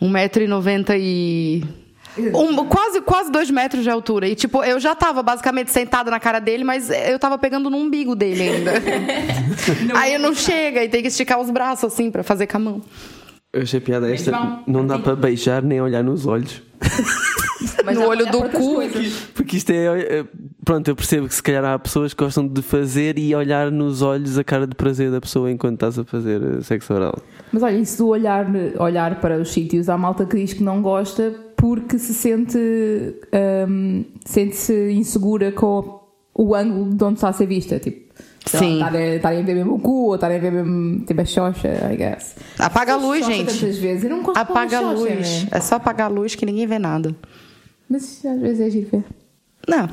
1,90m 0.00 0.96
e. 0.98 1.62
Um, 2.16 2.64
quase, 2.64 3.02
quase 3.02 3.30
dois 3.30 3.50
metros 3.50 3.82
de 3.82 3.90
altura. 3.90 4.26
E, 4.26 4.34
tipo, 4.34 4.64
eu 4.64 4.80
já 4.80 4.94
tava 4.94 5.22
basicamente 5.22 5.70
sentada 5.70 6.10
na 6.10 6.18
cara 6.18 6.38
dele, 6.38 6.64
mas 6.64 6.88
eu 6.88 7.18
tava 7.18 7.36
pegando 7.36 7.68
no 7.68 7.76
umbigo 7.76 8.16
dele 8.16 8.48
ainda. 8.48 8.72
Aí 9.94 10.16
não 10.16 10.34
chega 10.34 10.82
e 10.82 10.88
tem 10.88 11.02
que 11.02 11.08
esticar 11.08 11.38
os 11.38 11.50
braços, 11.50 11.92
assim, 11.92 12.10
pra 12.10 12.22
fazer 12.22 12.46
com 12.46 12.56
a 12.56 12.60
mão. 12.60 12.82
Eu 13.52 13.60
achei 13.60 13.78
piada 13.78 14.10
esta. 14.10 14.62
Não 14.66 14.86
dá 14.86 14.98
para 14.98 15.14
beijar 15.14 15.62
nem 15.62 15.82
olhar 15.82 16.02
nos 16.02 16.24
olhos. 16.24 16.62
Mas 17.90 17.98
No 17.98 18.08
olho 18.08 18.26
do 18.30 18.42
cu. 18.50 18.74
coisas. 18.76 19.12
Porque 19.34 19.56
isto 19.56 19.70
é, 19.70 20.20
é- 20.20 20.24
Pronto, 20.64 20.86
eu 20.88 20.94
percebo 20.94 21.26
que 21.26 21.34
se 21.34 21.42
calhar 21.42 21.64
há 21.64 21.78
pessoas 21.78 22.12
que 22.14 22.22
gostam 22.22 22.46
de 22.46 22.62
fazer 22.62 23.18
e 23.18 23.34
olhar 23.34 23.70
nos 23.70 24.02
olhos 24.02 24.38
a 24.38 24.44
cara 24.44 24.66
de 24.66 24.74
prazer 24.74 25.10
da 25.10 25.20
pessoa 25.20 25.50
enquanto 25.50 25.74
estás 25.74 25.98
a 25.98 26.04
fazer 26.04 26.40
eh, 26.42 26.60
sexo 26.62 26.92
oral. 26.94 27.18
Mas 27.50 27.62
olha, 27.62 27.76
isso 27.76 27.98
do 27.98 28.08
olhar, 28.08 28.46
olhar 28.78 29.20
para 29.20 29.38
os 29.38 29.50
sítios, 29.52 29.88
há 29.88 29.96
malta 29.98 30.24
que 30.26 30.36
diz 30.36 30.52
que 30.52 30.62
não 30.62 30.80
gosta 30.82 31.34
porque 31.56 31.98
se 31.98 32.14
sente 32.14 32.58
hum, 33.68 34.04
sente-se 34.24 34.92
insegura 34.92 35.50
com 35.52 36.00
o 36.34 36.54
ângulo 36.54 36.94
de 36.94 37.04
onde 37.04 37.14
está 37.14 37.28
a 37.30 37.32
ser 37.32 37.46
vista. 37.46 37.78
Tipo, 37.78 38.10
Sim. 38.46 38.74
estarem 38.76 39.40
a 39.40 39.42
ver 39.44 39.54
mesmo 39.54 39.74
o 39.74 39.78
cu 39.78 40.06
ou 40.08 40.14
estarem 40.14 40.36
a 40.36 40.40
ver 40.40 40.52
mesmo 40.52 41.04
tipo 41.04 41.20
a 41.20 41.24
xoxa, 41.24 41.68
I 41.92 41.96
guess. 41.96 42.36
Apaga 42.58 42.94
a 42.94 42.96
luz, 42.96 43.26
gente. 43.26 43.52
Vezes. 43.52 44.04
Apaga 44.34 44.78
a 44.78 44.82
xoxa, 44.82 44.92
luz. 45.14 45.42
né? 45.44 45.48
É 45.52 45.60
só 45.60 45.76
apagar 45.76 46.06
a 46.10 46.12
luz 46.12 46.34
que 46.34 46.46
ninguém 46.46 46.66
vê 46.66 46.78
nada. 46.78 47.14
Mas 47.90 48.24
às 48.24 48.40
vezes 48.40 48.60
é 48.60 48.70
giro 48.70 48.88
ver. 48.90 49.04
Não. 49.68 49.88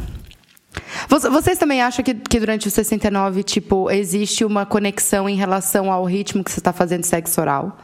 Você- 1.10 1.30
Vocês 1.30 1.58
também 1.58 1.82
acham 1.82 2.04
que, 2.06 2.14
que 2.14 2.40
durante 2.40 2.68
o 2.68 2.72
69, 2.72 3.42
tipo, 3.44 3.90
existe 3.90 4.46
uma 4.46 4.66
conexão 4.66 5.28
em 5.28 5.36
relação 5.36 5.92
ao 5.92 6.06
ritmo 6.06 6.44
que 6.44 6.52
você 6.52 6.60
está 6.60 6.72
fazendo 6.72 7.04
sexo 7.04 7.42
oral? 7.42 7.78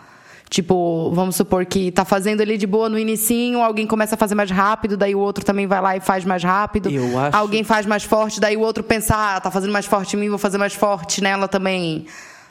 Tipo, 0.49 1.09
vamos 1.11 1.35
supor 1.35 1.65
que 1.65 1.91
tá 1.91 2.05
fazendo 2.05 2.41
ali 2.41 2.57
de 2.59 2.67
boa 2.67 2.87
no 2.87 2.99
inicinho, 2.99 3.59
alguém 3.63 3.87
começa 3.87 4.13
a 4.13 4.17
fazer 4.17 4.35
mais 4.35 4.51
rápido, 4.51 4.95
daí 4.95 5.15
o 5.15 5.19
outro 5.19 5.43
também 5.43 5.65
vai 5.65 5.81
lá 5.81 5.97
e 5.97 5.99
faz 5.99 6.23
mais 6.25 6.43
rápido. 6.43 6.91
Eu 6.91 7.17
acho- 7.17 7.35
Alguém 7.35 7.63
faz 7.63 7.87
mais 7.87 8.03
forte, 8.03 8.39
daí 8.39 8.55
o 8.55 8.59
outro 8.59 8.83
pensa, 8.83 9.15
ah, 9.15 9.41
tá 9.41 9.49
fazendo 9.49 9.73
mais 9.73 9.87
forte 9.87 10.15
em 10.15 10.19
mim, 10.19 10.29
vou 10.29 10.37
fazer 10.37 10.59
mais 10.59 10.75
forte 10.75 11.23
nela 11.23 11.47
também. 11.47 12.05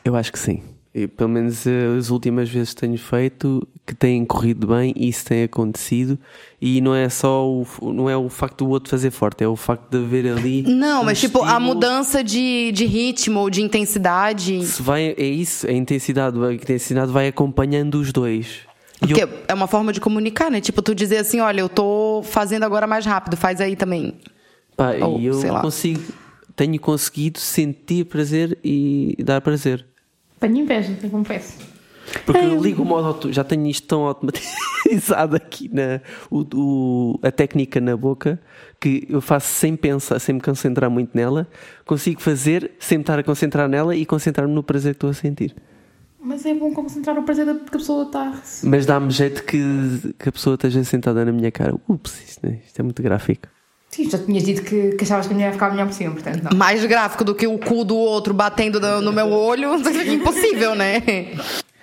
Eu 0.05 0.16
acho 0.16 0.33
que 0.33 0.38
sim. 0.38 0.62
E, 0.92 1.07
pelo 1.07 1.31
menos 1.31 1.64
eh, 1.66 1.96
as 1.96 2.11
últimas 2.11 2.51
vezes 2.51 2.75
que 2.75 2.81
tenho 2.81 2.98
feito, 2.98 3.66
que 3.85 3.95
têm 3.95 4.25
corrido 4.25 4.68
bem, 4.68 4.95
isso 4.97 5.25
tem 5.25 5.42
acontecido. 5.42 6.16
E 6.61 6.81
não 6.81 6.95
é 6.95 7.09
só 7.09 7.47
o, 7.49 7.66
não 7.92 8.09
é 8.09 8.16
o 8.16 8.29
facto 8.29 8.64
do 8.64 8.71
outro 8.71 8.90
fazer 8.90 9.11
forte, 9.11 9.42
é 9.42 9.49
o 9.49 9.57
facto 9.57 9.90
de 9.90 9.99
haver 10.05 10.27
ali. 10.33 10.62
Não, 10.62 11.03
um 11.03 11.05
mas 11.05 11.18
tipo, 11.21 11.42
a 11.42 11.59
mudança 11.59 12.23
de, 12.23 12.71
de 12.73 12.87
ritmo 12.87 13.40
ou 13.40 13.51
de 13.51 13.61
intensidade. 13.62 14.64
Se 14.66 14.81
vai, 14.83 15.14
é 15.18 15.25
isso, 15.25 15.66
a 15.66 15.73
intensidade, 15.73 16.38
a 16.42 16.53
intensidade 16.53 17.11
vai 17.11 17.29
acompanhando 17.29 17.97
os 17.97 18.12
dois. 18.12 18.61
E 19.03 19.07
Porque 19.09 19.25
eu- 19.25 19.29
é 19.49 19.55
uma 19.55 19.66
forma 19.66 19.92
de 19.92 20.01
comunicar, 20.01 20.49
né? 20.51 20.61
Tipo, 20.61 20.81
tu 20.81 20.95
dizer 20.95 21.16
assim, 21.18 21.40
olha, 21.40 21.61
eu 21.61 21.68
tô 21.68 22.23
fazendo 22.25 22.62
agora 22.62 22.87
mais 22.87 23.05
rápido, 23.05 23.37
faz 23.37 23.61
aí 23.61 23.75
também. 23.75 24.14
Pá, 24.77 24.92
Ou, 25.05 25.18
e 25.18 25.27
eu 25.27 25.35
sei 25.35 25.51
lá. 25.51 25.61
consigo, 25.61 26.01
tenho 26.55 26.79
conseguido 26.79 27.40
sentir 27.40 28.05
prazer 28.07 28.57
e 28.62 29.16
dar 29.25 29.40
prazer. 29.40 29.85
Tenho 30.38 30.59
inveja, 30.59 30.97
eu 31.03 31.11
confesso. 31.11 31.71
Porque 32.27 32.41
eu 32.41 32.62
ligo 32.62 32.83
o 32.83 32.85
modo 32.85 33.33
já 33.33 33.43
tenho 33.45 33.67
isto 33.67 33.87
tão 33.87 34.03
automatizado 34.05 35.37
aqui 35.37 35.71
na 35.73 36.01
o, 36.31 36.45
o- 36.55 37.19
a 37.23 37.31
técnica 37.31 37.81
na 37.81 37.97
boca 37.97 38.41
que 38.81 39.07
eu 39.09 39.21
faço 39.21 39.49
sem 39.55 39.77
pensar, 39.77 40.19
sem 40.19 40.35
me 40.35 40.41
concentrar 40.41 40.91
muito 40.91 41.11
nela, 41.17 41.47
consigo 41.87 42.21
fazer 42.21 42.73
sem 42.81 42.99
me 42.99 43.03
estar 43.03 43.19
a 43.19 43.23
concentrar 43.23 43.69
nela 43.69 43.95
e 43.95 44.05
concentrar-me 44.05 44.53
no 44.53 44.62
prazer 44.62 44.95
que 44.95 44.97
estou 44.97 45.11
a 45.11 45.15
sentir. 45.15 45.55
Mas 46.25 46.45
é 46.47 46.55
bom 46.55 46.73
concentrar 46.73 47.19
o 47.19 47.23
prazer 47.23 47.47
da- 47.47 47.55
que 47.55 47.69
a 47.69 47.79
pessoa 47.79 48.05
está 48.05 48.21
a 48.29 48.31
receber. 48.31 48.71
Mas 48.77 48.87
dá-me 48.87 49.11
jeito 49.11 49.45
que, 49.45 50.15
que 50.19 50.29
a 50.29 50.33
pessoa 50.33 50.55
esteja 50.55 50.83
sentada 50.85 51.25
na 51.25 51.33
minha 51.33 51.51
cara. 51.51 51.75
Ups, 51.88 52.23
isto, 52.29 52.47
é- 52.47 52.59
isto 52.67 52.79
é 52.79 52.83
muito 52.83 53.03
gráfico. 53.03 53.49
Sim, 53.88 54.09
já 54.09 54.19
tinhas 54.19 54.45
dito 54.45 54.62
que, 54.62 54.93
que 54.93 55.05
achavas 55.05 55.27
que 55.27 55.33
a 55.33 55.35
mulher 55.35 55.49
ia 55.49 55.53
ficar 55.53 55.71
melhor 55.71 55.87
por 55.87 55.93
cima, 55.93 56.12
portanto 56.12 56.45
não. 56.45 56.57
Mais 56.57 56.83
gráfico 56.87 57.25
do 57.25 57.35
que 57.35 57.47
o 57.47 57.59
cu 57.59 57.85
do 57.85 57.95
outro 57.97 58.33
batendo 58.33 58.81
no, 58.81 59.01
no 59.03 59.12
meu 59.12 59.29
olho, 59.31 59.75
impossível, 60.11 60.75
né? 60.75 61.03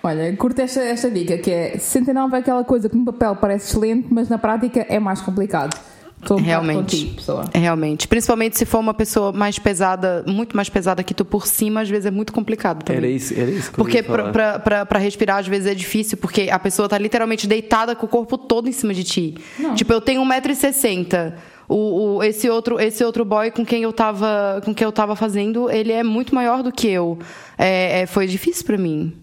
Olha, 0.02 0.34
curto 0.36 0.60
esta, 0.60 0.80
esta 0.80 1.10
dica 1.10 1.36
que 1.38 1.50
é 1.50 1.78
69 1.78 2.36
é 2.36 2.38
aquela 2.40 2.64
coisa 2.64 2.88
que 2.88 2.96
no 2.96 3.04
papel 3.04 3.36
parece 3.36 3.68
excelente, 3.68 4.08
mas 4.10 4.28
na 4.28 4.38
prática 4.38 4.86
é 4.88 4.98
mais 4.98 5.20
complicado. 5.20 5.78
Estou 6.22 6.38
um 6.38 6.42
Realmente. 6.42 6.76
contigo, 6.76 7.14
pessoa. 7.14 7.44
Realmente. 7.54 8.06
Principalmente 8.06 8.58
se 8.58 8.66
for 8.66 8.78
uma 8.78 8.92
pessoa 8.92 9.32
mais 9.32 9.58
pesada, 9.58 10.22
muito 10.26 10.54
mais 10.54 10.68
pesada 10.68 11.02
que 11.02 11.14
tu 11.14 11.24
por 11.24 11.46
cima, 11.46 11.80
às 11.80 11.88
vezes 11.88 12.06
é 12.06 12.10
muito 12.10 12.32
complicado 12.32 12.84
também. 12.84 12.98
Era 12.98 13.08
isso, 13.08 13.34
era 13.34 13.50
isso 13.50 13.72
Porque 13.72 14.02
pra 14.02 14.98
respirar, 14.98 15.38
às 15.38 15.48
vezes 15.48 15.66
é 15.66 15.74
difícil, 15.74 16.18
porque 16.18 16.50
a 16.50 16.58
pessoa 16.58 16.88
tá 16.88 16.98
literalmente 16.98 17.46
deitada 17.46 17.96
com 17.96 18.04
o 18.04 18.08
corpo 18.08 18.36
todo 18.36 18.68
em 18.68 18.72
cima 18.72 18.92
de 18.92 19.02
ti. 19.02 19.34
Não. 19.58 19.74
Tipo, 19.74 19.92
eu 19.92 20.00
tenho 20.00 20.22
1,60m. 20.22 21.32
O, 21.66 22.16
o, 22.16 22.22
esse, 22.24 22.50
outro, 22.50 22.80
esse 22.80 23.02
outro 23.04 23.24
boy 23.24 23.50
com 23.50 23.64
quem 23.64 23.84
eu 23.84 23.92
tava, 23.92 24.60
com 24.64 24.74
quem 24.74 24.84
eu 24.84 24.92
tava 24.92 25.14
fazendo, 25.14 25.70
ele 25.70 25.92
é 25.92 26.02
muito 26.02 26.34
maior 26.34 26.62
do 26.62 26.72
que 26.72 26.88
eu. 26.88 27.18
É, 27.56 28.00
é, 28.00 28.06
foi 28.06 28.26
difícil 28.26 28.66
pra 28.66 28.76
mim. 28.76 29.14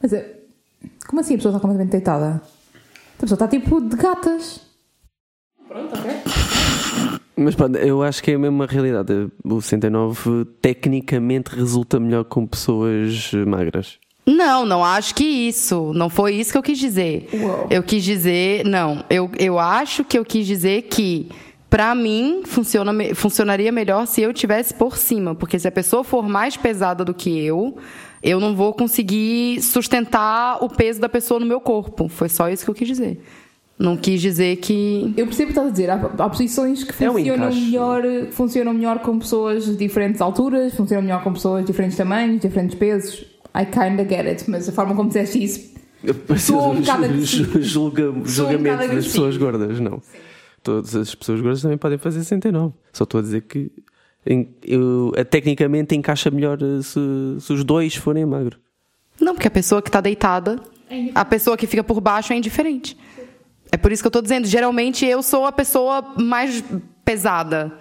Mas 0.00 0.12
é, 0.12 0.36
como 1.06 1.20
assim 1.20 1.34
a 1.34 1.36
pessoa 1.36 1.52
está 1.52 1.60
completamente 1.60 1.92
deitada? 1.92 2.42
A 3.16 3.20
pessoa 3.20 3.36
está 3.36 3.48
tipo 3.48 3.80
de 3.80 3.96
gatas. 3.96 4.60
Pronto, 5.66 5.98
ok. 5.98 6.10
Mas 7.36 7.54
pronto, 7.54 7.76
eu 7.78 8.02
acho 8.02 8.22
que 8.22 8.32
é 8.32 8.34
a 8.34 8.38
mesma 8.38 8.66
realidade. 8.66 9.12
O 9.44 9.60
69 9.60 10.44
tecnicamente 10.60 11.54
resulta 11.54 12.00
melhor 12.00 12.24
com 12.24 12.46
pessoas 12.46 13.32
magras. 13.46 13.98
Não, 14.26 14.66
não 14.66 14.84
acho 14.84 15.14
que 15.14 15.24
isso. 15.24 15.92
Não 15.94 16.10
foi 16.10 16.34
isso 16.34 16.52
que 16.52 16.58
eu 16.58 16.62
quis 16.62 16.78
dizer. 16.78 17.28
Uau. 17.32 17.66
Eu 17.70 17.82
quis 17.82 18.04
dizer. 18.04 18.64
Não, 18.64 19.04
eu, 19.08 19.30
eu 19.38 19.58
acho 19.58 20.04
que 20.04 20.18
eu 20.18 20.24
quis 20.24 20.46
dizer 20.46 20.82
que. 20.82 21.30
Pra 21.70 21.94
mim, 21.94 22.42
funciona, 22.46 22.92
me- 22.92 23.14
funcionaria 23.14 23.70
melhor 23.70 24.06
se 24.06 24.22
eu 24.22 24.32
tivesse 24.32 24.72
por 24.72 24.96
cima. 24.96 25.34
Porque 25.34 25.58
se 25.58 25.68
a 25.68 25.72
pessoa 25.72 26.02
for 26.02 26.26
mais 26.26 26.56
pesada 26.56 27.04
do 27.04 27.12
que 27.12 27.38
eu, 27.44 27.76
eu 28.22 28.40
não 28.40 28.54
vou 28.56 28.72
conseguir 28.72 29.60
sustentar 29.62 30.58
o 30.64 30.68
peso 30.68 30.98
da 31.00 31.08
pessoa 31.08 31.38
no 31.38 31.44
meu 31.46 31.60
corpo. 31.60 32.08
Foi 32.08 32.28
só 32.28 32.48
isso 32.48 32.64
que 32.64 32.70
eu 32.70 32.74
quis 32.74 32.88
dizer. 32.88 33.20
Não 33.78 33.96
quis 33.96 34.20
dizer 34.20 34.56
que. 34.56 35.12
Eu 35.16 35.26
percebo 35.26 35.50
o 35.50 35.54
que 35.54 35.60
estás 35.60 35.66
a 35.68 35.70
dizer. 35.70 35.90
Há, 35.90 36.10
há 36.24 36.28
posições 36.28 36.82
que 36.82 37.04
É 37.04 37.08
um 37.10 37.12
funcionam, 37.14 37.46
encaixe. 37.48 37.60
melhor, 37.66 38.02
funcionam 38.32 38.72
melhor 38.74 38.98
com 39.00 39.18
pessoas 39.18 39.66
de 39.66 39.76
diferentes 39.76 40.20
alturas, 40.20 40.74
funcionam 40.74 41.02
melhor 41.04 41.22
com 41.22 41.32
pessoas 41.32 41.60
de 41.60 41.66
diferentes 41.68 41.96
tamanhos, 41.96 42.40
diferentes 42.40 42.76
pesos. 42.76 43.24
I 43.54 43.64
kinda 43.66 44.04
get 44.08 44.26
it, 44.26 44.50
mas 44.50 44.68
a 44.68 44.72
forma 44.72 44.94
como 44.96 45.08
disseste 45.08 45.42
isso. 45.44 45.68
Um. 46.04 47.62
Julga, 47.62 48.10
um 48.10 48.24
julgamento 48.26 48.76
bocado 48.78 48.94
das 48.96 49.04
pessoas 49.06 49.36
gordas, 49.36 49.80
não. 49.80 50.00
Todas 50.62 50.94
as 50.94 51.14
pessoas 51.14 51.40
gordas 51.40 51.62
também 51.62 51.78
podem 51.78 51.98
fazer 51.98 52.18
69. 52.22 52.74
Só 52.92 53.04
estou 53.04 53.18
a 53.20 53.22
dizer 53.22 53.42
que 53.42 53.70
em- 54.26 54.48
eu, 54.62 55.12
eh, 55.16 55.24
tecnicamente 55.24 55.94
encaixa 55.94 56.30
melhor 56.30 56.58
eh, 56.62 56.82
se, 56.82 57.00
se 57.40 57.52
os 57.52 57.64
dois 57.64 57.94
forem 57.94 58.26
magro. 58.26 58.58
Não, 59.20 59.34
porque 59.34 59.48
a 59.48 59.50
pessoa 59.50 59.80
que 59.82 59.90
tá 59.90 60.00
deitada, 60.00 60.60
a 61.14 61.24
pessoa 61.24 61.56
que 61.56 61.66
fica 61.66 61.82
por 61.84 62.00
baixo 62.00 62.32
é 62.32 62.36
indiferente. 62.36 62.96
É 63.70 63.76
por 63.76 63.92
isso 63.92 64.02
que 64.02 64.06
eu 64.06 64.10
tô 64.10 64.22
dizendo, 64.22 64.46
geralmente 64.46 65.04
eu 65.06 65.22
sou 65.22 65.44
a 65.46 65.52
pessoa 65.52 66.14
mais 66.18 66.62
pesada. 67.04 67.72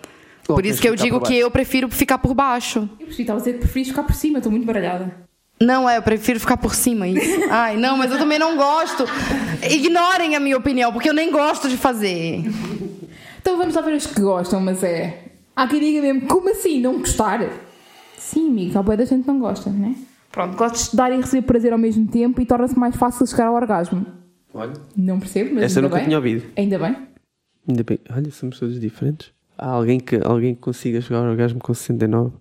Ou 0.48 0.56
Por 0.56 0.66
isso 0.66 0.82
que 0.82 0.88
eu 0.88 0.96
digo 0.96 1.20
que 1.22 1.36
eu 1.36 1.52
prefiro 1.52 1.90
ficar 1.90 2.18
por 2.20 2.34
baixo. 2.34 2.90
Eu 3.00 3.08
estava 3.08 3.38
a 3.38 3.42
dizer 3.42 3.54
que 3.54 3.60
preferis 3.60 3.90
ficar 3.90 4.04
por 4.04 4.16
cima, 4.16 4.38
estou 4.40 4.52
muito 4.52 4.66
baralhada. 4.66 5.27
Não, 5.60 5.90
é, 5.90 5.98
eu 5.98 6.02
prefiro 6.04 6.40
ficar 6.40 6.58
por 6.58 6.76
cima, 6.76 7.08
isso. 7.08 7.42
Ai, 7.50 7.78
não, 7.78 7.98
mas 7.98 8.12
eu 8.12 8.20
também 8.20 8.38
não 8.38 8.56
gosto. 8.56 9.06
Ignorem 9.70 10.36
a 10.36 10.40
minha 10.40 10.58
opinião, 10.58 10.94
porque 10.94 11.10
eu 11.10 11.14
nem 11.14 11.32
gosto 11.32 11.68
de 11.68 11.76
fazer. 11.76 12.44
Então 13.42 13.58
vamos 13.58 13.74
lá 13.74 13.82
ver 13.82 13.96
os 13.96 14.06
que 14.06 14.22
gostam, 14.22 14.60
mas 14.62 14.84
é. 14.84 15.24
Há 15.56 15.68
quem 15.68 15.80
diga 15.80 16.02
mesmo, 16.02 16.28
como 16.28 16.50
assim 16.50 16.80
não 16.80 17.00
gostar? 17.00 17.50
Sim, 18.18 18.50
amigo, 18.50 18.78
há 18.78 18.84
boa 18.84 18.98
da 18.98 19.06
gente 19.06 19.22
que 19.24 19.28
não 19.28 19.40
gosta, 19.40 19.70
né? 19.72 19.96
Pronto, 20.32 20.56
gostas 20.56 20.92
de 20.92 20.98
dar 20.98 21.12
e 21.12 21.18
receber 21.18 21.42
prazer 21.48 21.72
ao 21.74 21.80
mesmo 21.80 22.06
tempo 22.08 22.40
e 22.40 22.46
torna-se 22.46 22.78
mais 22.78 22.96
fácil 22.96 23.26
chegar 23.26 23.48
ao 23.48 23.56
orgasmo. 23.56 24.06
Olha. 24.54 24.74
Não 24.96 25.20
percebo, 25.20 25.56
mas. 25.56 25.64
Essa 25.64 25.80
eu 25.80 25.86
ainda 25.86 25.88
nunca 25.88 25.96
bem. 25.96 26.06
tinha 26.06 26.18
ouvido. 26.18 26.44
Ainda 26.56 26.78
bem. 26.78 26.96
Ainda 27.68 27.84
bem. 27.84 28.00
Olha, 28.12 28.32
somos 28.32 28.60
todos 28.60 28.80
diferentes. 28.80 29.32
Há 29.58 29.70
alguém 29.70 30.00
que, 30.00 30.20
alguém 30.24 30.54
que 30.54 30.62
consiga 30.62 31.02
chegar 31.02 31.20
ao 31.20 31.32
orgasmo 31.32 31.60
com 31.60 31.74
69? 31.74 32.34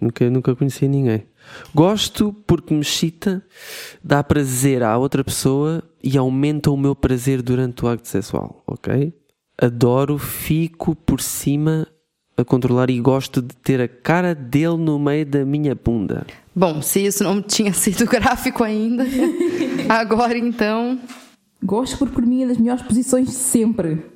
Nunca, 0.00 0.28
nunca 0.30 0.54
conheci 0.54 0.86
ninguém. 0.86 1.26
Gosto 1.74 2.34
porque 2.46 2.74
me 2.74 2.80
excita, 2.80 3.42
dá 4.02 4.22
prazer 4.22 4.82
à 4.82 4.96
outra 4.98 5.24
pessoa 5.24 5.82
e 6.02 6.16
aumenta 6.18 6.70
o 6.70 6.76
meu 6.76 6.94
prazer 6.94 7.42
durante 7.42 7.84
o 7.84 7.88
acto 7.88 8.08
sexual, 8.08 8.62
ok? 8.66 9.12
Adoro, 9.58 10.18
fico 10.18 10.94
por 10.94 11.20
cima 11.20 11.86
a 12.36 12.44
controlar 12.44 12.90
e 12.90 13.00
gosto 13.00 13.40
de 13.40 13.56
ter 13.56 13.80
a 13.80 13.88
cara 13.88 14.34
dele 14.34 14.76
no 14.76 14.98
meio 14.98 15.24
da 15.24 15.44
minha 15.44 15.74
bunda. 15.74 16.26
Bom, 16.54 16.82
se 16.82 17.06
isso 17.06 17.24
não 17.24 17.40
tinha 17.40 17.72
sido 17.72 18.04
gráfico 18.06 18.62
ainda, 18.62 19.04
agora 19.88 20.36
então. 20.36 20.98
Gosto 21.62 21.96
porque 21.96 22.14
por 22.14 22.26
mim 22.26 22.42
é 22.42 22.48
das 22.48 22.58
melhores 22.58 22.82
posições 22.82 23.28
de 23.28 23.34
sempre. 23.34 24.15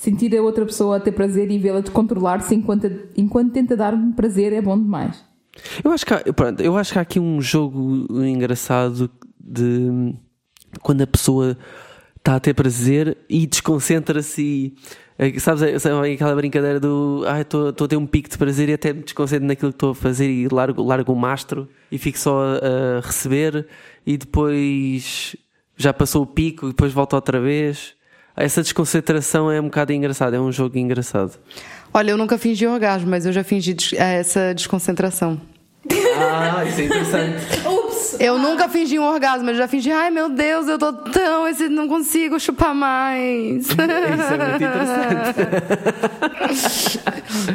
Sentir 0.00 0.34
a 0.34 0.40
outra 0.40 0.64
pessoa 0.64 0.96
a 0.96 1.00
ter 1.00 1.12
prazer 1.12 1.50
e 1.50 1.58
vê-la 1.58 1.82
descontrolar-se 1.82 2.54
enquanto, 2.54 2.90
enquanto 3.14 3.52
tenta 3.52 3.76
dar-me 3.76 4.14
prazer 4.14 4.50
é 4.50 4.62
bom 4.62 4.78
demais. 4.78 5.22
Eu 5.84 5.92
acho 5.92 6.06
que 6.06 6.14
há, 6.14 6.20
pronto, 6.32 6.62
eu 6.62 6.74
acho 6.74 6.94
que 6.94 6.98
há 6.98 7.02
aqui 7.02 7.20
um 7.20 7.38
jogo 7.38 8.06
engraçado 8.24 9.10
de 9.38 10.14
quando 10.80 11.02
a 11.02 11.06
pessoa 11.06 11.54
está 12.16 12.36
a 12.36 12.40
ter 12.40 12.54
prazer 12.54 13.18
e 13.28 13.46
desconcentra-se 13.46 14.40
e 14.40 14.74
eh, 15.18 15.38
sabes, 15.38 15.82
sabe 15.82 16.14
aquela 16.14 16.34
brincadeira 16.34 16.80
do 16.80 17.22
ah, 17.26 17.42
estou 17.42 17.68
a 17.68 17.86
ter 17.86 17.96
um 17.98 18.06
pico 18.06 18.30
de 18.30 18.38
prazer 18.38 18.70
e 18.70 18.72
até 18.72 18.94
me 18.94 19.02
desconcentro 19.02 19.46
naquilo 19.46 19.70
que 19.70 19.76
estou 19.76 19.90
a 19.90 19.94
fazer 19.94 20.30
e 20.30 20.48
largo, 20.48 20.82
largo 20.82 21.12
o 21.12 21.16
mastro 21.16 21.68
e 21.92 21.98
fico 21.98 22.18
só 22.18 22.40
a, 22.40 22.96
a 22.96 23.00
receber 23.02 23.66
e 24.06 24.16
depois 24.16 25.36
já 25.76 25.92
passou 25.92 26.22
o 26.22 26.26
pico 26.26 26.68
e 26.68 26.70
depois 26.70 26.90
volta 26.90 27.16
outra 27.16 27.38
vez. 27.38 27.99
Essa 28.36 28.62
desconcentração 28.62 29.50
é 29.50 29.60
um 29.60 29.64
bocado 29.64 29.92
engraçado, 29.92 30.34
é 30.34 30.40
um 30.40 30.50
jogo 30.52 30.78
engraçado. 30.78 31.32
Olha, 31.92 32.12
eu 32.12 32.16
nunca 32.16 32.38
fingi 32.38 32.66
orgasmo, 32.66 33.10
mas 33.10 33.26
eu 33.26 33.32
já 33.32 33.42
fingi 33.44 33.74
des- 33.74 33.92
eh, 33.94 34.20
essa 34.20 34.54
desconcentração. 34.54 35.40
Ah, 36.16 36.64
isso 36.64 36.80
é 36.80 36.84
interessante. 36.84 37.44
Ups! 38.10 38.20
Eu 38.20 38.38
nunca 38.38 38.68
fingi 38.68 38.98
um 38.98 39.04
orgasmo, 39.04 39.50
eu 39.50 39.54
já 39.54 39.68
fingi, 39.68 39.90
ai 39.90 40.10
meu 40.10 40.28
Deus, 40.28 40.68
eu 40.68 40.78
tô 40.78 40.92
tão, 40.92 41.46
esse 41.48 41.68
não 41.68 41.88
consigo 41.88 42.38
chupar 42.40 42.74
mais. 42.74 43.66
Isso 43.70 43.74
é 43.80 44.38
muito 44.38 44.64
interessante. 44.64 45.40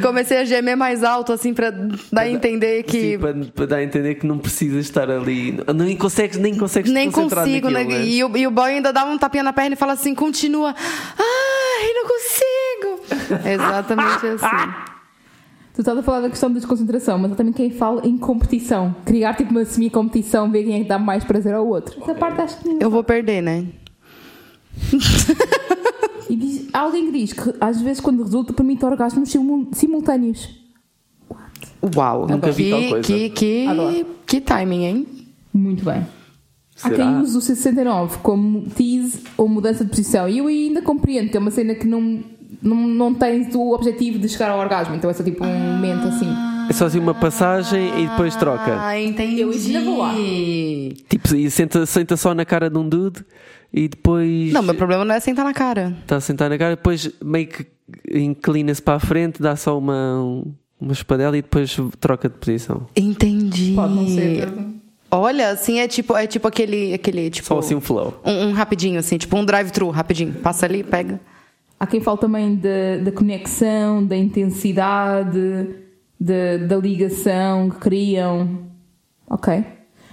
Comecei 0.00 0.38
a 0.38 0.44
gemer 0.44 0.76
mais 0.76 1.02
alto, 1.04 1.32
assim, 1.32 1.52
pra 1.52 1.70
dar 1.70 2.22
a 2.22 2.30
entender 2.30 2.82
que. 2.84 3.00
Sim, 3.12 3.18
para, 3.18 3.34
para 3.54 3.66
dar 3.66 3.76
a 3.76 3.84
entender 3.84 4.14
que 4.16 4.26
não 4.26 4.38
precisas 4.38 4.84
estar 4.84 5.10
ali. 5.10 5.58
Nem 5.74 5.96
consegues, 5.96 6.38
nem 6.38 6.56
consegues 6.56 6.90
te 6.90 6.94
Nem 6.94 7.10
concentrar 7.10 7.44
consigo, 7.44 7.70
né? 7.70 7.80
naquilo, 7.80 7.98
né? 8.00 8.06
E, 8.06 8.24
o, 8.24 8.36
e 8.36 8.46
o 8.46 8.50
boy 8.50 8.70
ainda 8.70 8.92
dá 8.92 9.04
um 9.04 9.18
tapinha 9.18 9.42
na 9.42 9.52
perna 9.52 9.74
e 9.74 9.76
fala 9.76 9.92
assim: 9.92 10.14
continua. 10.14 10.74
Ai, 11.18 11.92
não 11.94 12.06
consigo. 12.06 13.44
Exatamente 13.48 14.26
assim. 14.26 14.95
Tu 15.76 15.82
estás 15.82 15.98
a 15.98 16.02
falar 16.02 16.22
da 16.22 16.30
questão 16.30 16.48
da 16.48 16.54
desconcentração, 16.54 17.18
mas 17.18 17.32
há 17.32 17.34
também 17.34 17.52
quem 17.52 17.70
fala 17.70 18.00
em 18.06 18.16
competição. 18.16 18.96
Criar 19.04 19.34
tipo 19.34 19.50
uma 19.50 19.62
semi-competição, 19.64 20.50
ver 20.50 20.64
quem 20.64 20.74
é 20.74 20.78
que 20.78 20.88
dá 20.88 20.98
mais 20.98 21.22
prazer 21.22 21.54
ao 21.54 21.68
outro. 21.68 22.00
Essa 22.02 22.14
parte 22.14 22.40
acho 22.40 22.58
que 22.60 22.78
Eu 22.80 22.90
vou 22.90 23.04
perder, 23.04 23.42
né? 23.42 23.66
E 26.28 26.34
diz- 26.34 26.68
há 26.72 26.80
alguém 26.80 27.06
que 27.12 27.18
diz 27.18 27.32
que 27.32 27.54
às 27.60 27.80
vezes 27.80 28.00
quando 28.00 28.22
resulta 28.22 28.52
permite 28.52 28.84
orgasmos 28.84 29.30
simu- 29.30 29.68
simultâneos. 29.72 30.48
Uau, 31.94 32.26
Nunca 32.26 32.50
vi 32.50 32.64
que, 32.64 32.70
tal 32.70 32.80
coisa. 32.88 33.02
Que, 33.06 33.30
que, 33.30 33.66
Adoro. 33.66 34.06
que 34.26 34.40
timing, 34.40 34.84
hein? 34.84 35.06
Muito 35.52 35.84
bem. 35.84 36.04
Há 36.82 36.88
Será? 36.88 36.96
quem 36.96 37.20
use 37.20 37.36
o 37.36 37.40
69 37.40 38.18
como 38.22 38.62
tease 38.70 39.20
ou 39.36 39.48
mudança 39.48 39.84
de 39.84 39.90
posição. 39.90 40.28
E 40.28 40.38
eu 40.38 40.46
ainda 40.48 40.82
compreendo 40.82 41.30
que 41.30 41.36
é 41.36 41.40
uma 41.40 41.50
cena 41.50 41.74
que 41.74 41.86
não, 41.86 42.22
não, 42.62 42.76
não 42.76 43.14
tem 43.14 43.48
o 43.54 43.72
objetivo 43.74 44.18
de 44.18 44.28
chegar 44.28 44.50
ao 44.50 44.58
orgasmo. 44.58 44.94
Então 44.94 45.08
é 45.10 45.12
só 45.12 45.22
tipo 45.22 45.44
um 45.44 45.48
momento 45.48 46.08
assim. 46.08 46.28
É 46.68 46.72
só 46.72 46.86
assim 46.86 46.98
uma 46.98 47.14
passagem 47.14 48.02
e 48.02 48.08
depois 48.08 48.34
troca. 48.36 48.76
Ah, 48.80 49.00
entendi. 49.00 49.40
Eu 49.40 49.50
ainda 49.50 49.80
vou 49.82 49.98
lá. 49.98 50.12
Tipo, 51.08 51.34
e 51.36 51.50
senta, 51.50 51.86
senta 51.86 52.16
só 52.16 52.34
na 52.34 52.44
cara 52.44 52.68
de 52.68 52.76
um 52.78 52.88
dude 52.88 53.24
e 53.72 53.88
depois. 53.88 54.52
Não, 54.52 54.62
meu 54.62 54.74
problema 54.74 55.04
não 55.04 55.14
é 55.14 55.20
sentar 55.20 55.44
na 55.44 55.54
cara. 55.54 55.96
Está 56.02 56.16
a 56.16 56.20
sentar 56.20 56.50
na 56.50 56.58
cara, 56.58 56.74
depois 56.76 57.10
meio 57.22 57.46
que 57.46 57.66
inclina-se 58.12 58.82
para 58.82 58.94
a 58.94 59.00
frente, 59.00 59.40
dá 59.40 59.54
só 59.56 59.78
uma, 59.78 60.20
um- 60.22 60.52
uma 60.80 60.92
espadela 60.92 61.36
e 61.38 61.42
depois 61.42 61.76
troca 62.00 62.28
de 62.28 62.36
posição. 62.36 62.86
Entendi. 62.96 63.72
Pode 63.74 63.94
não 63.94 64.08
ser. 64.08 64.48
Olha, 65.08 65.50
assim 65.50 65.78
é 65.78 65.86
tipo, 65.86 66.16
é 66.16 66.26
tipo 66.26 66.48
aquele, 66.48 66.92
aquele 66.92 67.30
tipo. 67.30 67.46
Só 67.46 67.58
assim 67.58 67.76
um 67.76 67.80
flow. 67.80 68.20
um, 68.24 68.48
um 68.48 68.52
rapidinho, 68.52 68.98
assim, 68.98 69.16
tipo 69.16 69.36
um 69.36 69.44
drive-thru, 69.44 69.88
rapidinho. 69.90 70.34
Passa 70.34 70.66
ali, 70.66 70.82
pega. 70.82 71.20
Há 71.78 71.86
quem 71.86 72.00
fale 72.00 72.18
também 72.18 72.56
da, 72.56 72.98
da 73.04 73.12
conexão, 73.12 74.04
da 74.04 74.16
intensidade, 74.16 75.68
da, 76.18 76.56
da 76.66 76.76
ligação 76.76 77.70
que 77.70 77.78
criam. 77.78 78.66
Ok. 79.28 79.64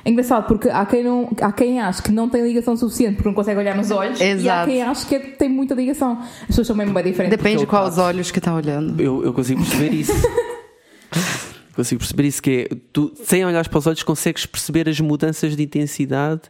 É 0.06 0.10
engraçado 0.10 0.46
porque 0.48 0.68
há 0.68 0.86
quem, 0.86 1.02
não, 1.04 1.30
há 1.42 1.52
quem 1.54 1.80
acha 1.80 2.04
que 2.04 2.12
não 2.12 2.28
tem 2.28 2.44
ligação 2.44 2.76
suficiente 2.76 3.16
porque 3.16 3.30
não 3.30 3.36
consegue 3.36 3.58
olhar 3.58 3.76
nos 3.76 3.90
olhos 3.90 4.20
e 4.20 4.24
há 4.24 4.28
Exato. 4.32 4.70
quem 4.70 4.82
acha 4.82 5.08
que 5.08 5.20
tem 5.38 5.48
muita 5.48 5.74
ligação. 5.74 6.20
As 6.42 6.48
pessoas 6.48 6.68
são 6.68 6.76
mesmo 6.76 6.94
bem 6.94 7.04
diferentes. 7.06 7.38
Depende 7.38 7.62
de 7.62 7.66
quais 7.66 7.98
olhos 7.98 8.30
que 8.30 8.42
tá 8.42 8.54
olhando. 8.54 9.02
Eu, 9.02 9.24
eu 9.24 9.34
consigo 9.34 9.62
perceber 9.62 9.94
isso. 9.94 10.12
consigo 11.74 12.00
perceber 12.00 12.28
isso 12.28 12.42
que 12.42 12.68
é, 12.70 12.76
tu, 12.92 13.14
sem 13.24 13.46
olhar 13.46 13.66
para 13.70 13.80
os 13.80 13.88
olhos, 13.88 14.04
consegues 14.04 14.46
perceber 14.46 14.90
as 14.90 15.00
mudanças 15.00 15.56
de 15.56 15.64
intensidade 15.64 16.42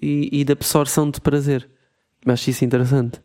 e, 0.00 0.40
e 0.40 0.44
de 0.44 0.52
absorção 0.52 1.08
de 1.08 1.20
prazer. 1.20 1.68
Acho 2.26 2.50
isso 2.50 2.64
interessante. 2.64 3.20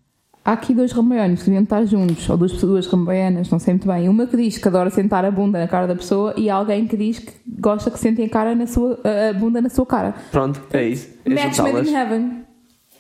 Há 0.48 0.54
aqui 0.54 0.74
dois 0.74 0.94
ramaianos 0.94 1.40
que 1.42 1.48
deviam 1.48 1.64
estar 1.64 1.84
juntos, 1.84 2.30
ou 2.30 2.38
duas 2.38 2.54
duas 2.54 2.88
ramaianas, 2.88 3.50
não 3.50 3.60
sei 3.60 3.74
muito 3.74 3.86
bem. 3.86 4.08
Uma 4.08 4.26
que 4.26 4.38
diz 4.38 4.58
que 4.58 4.66
adora 4.66 4.90
sentar 4.90 5.26
a 5.26 5.30
bunda 5.30 5.60
na 5.60 5.68
cara 5.68 5.86
da 5.88 5.94
pessoa 5.94 6.34
e 6.38 6.50
há 6.50 6.56
alguém 6.56 6.88
que 6.88 6.96
diz 6.96 7.20
que 7.20 7.34
gosta 7.60 7.92
que 7.92 8.00
sentem 8.00 8.28
a, 8.28 8.30
cara 8.30 8.56
na 8.56 8.66
sua, 8.66 8.98
a 9.30 9.34
bunda 9.34 9.62
na 9.62 9.68
sua 9.68 9.86
cara. 9.86 10.16
Pronto, 10.32 10.62
é 10.72 10.88
isso. 10.88 11.10
É 11.26 11.30
Match 11.32 11.58
made 11.58 11.90
in 11.90 11.94
heaven. 11.94 12.46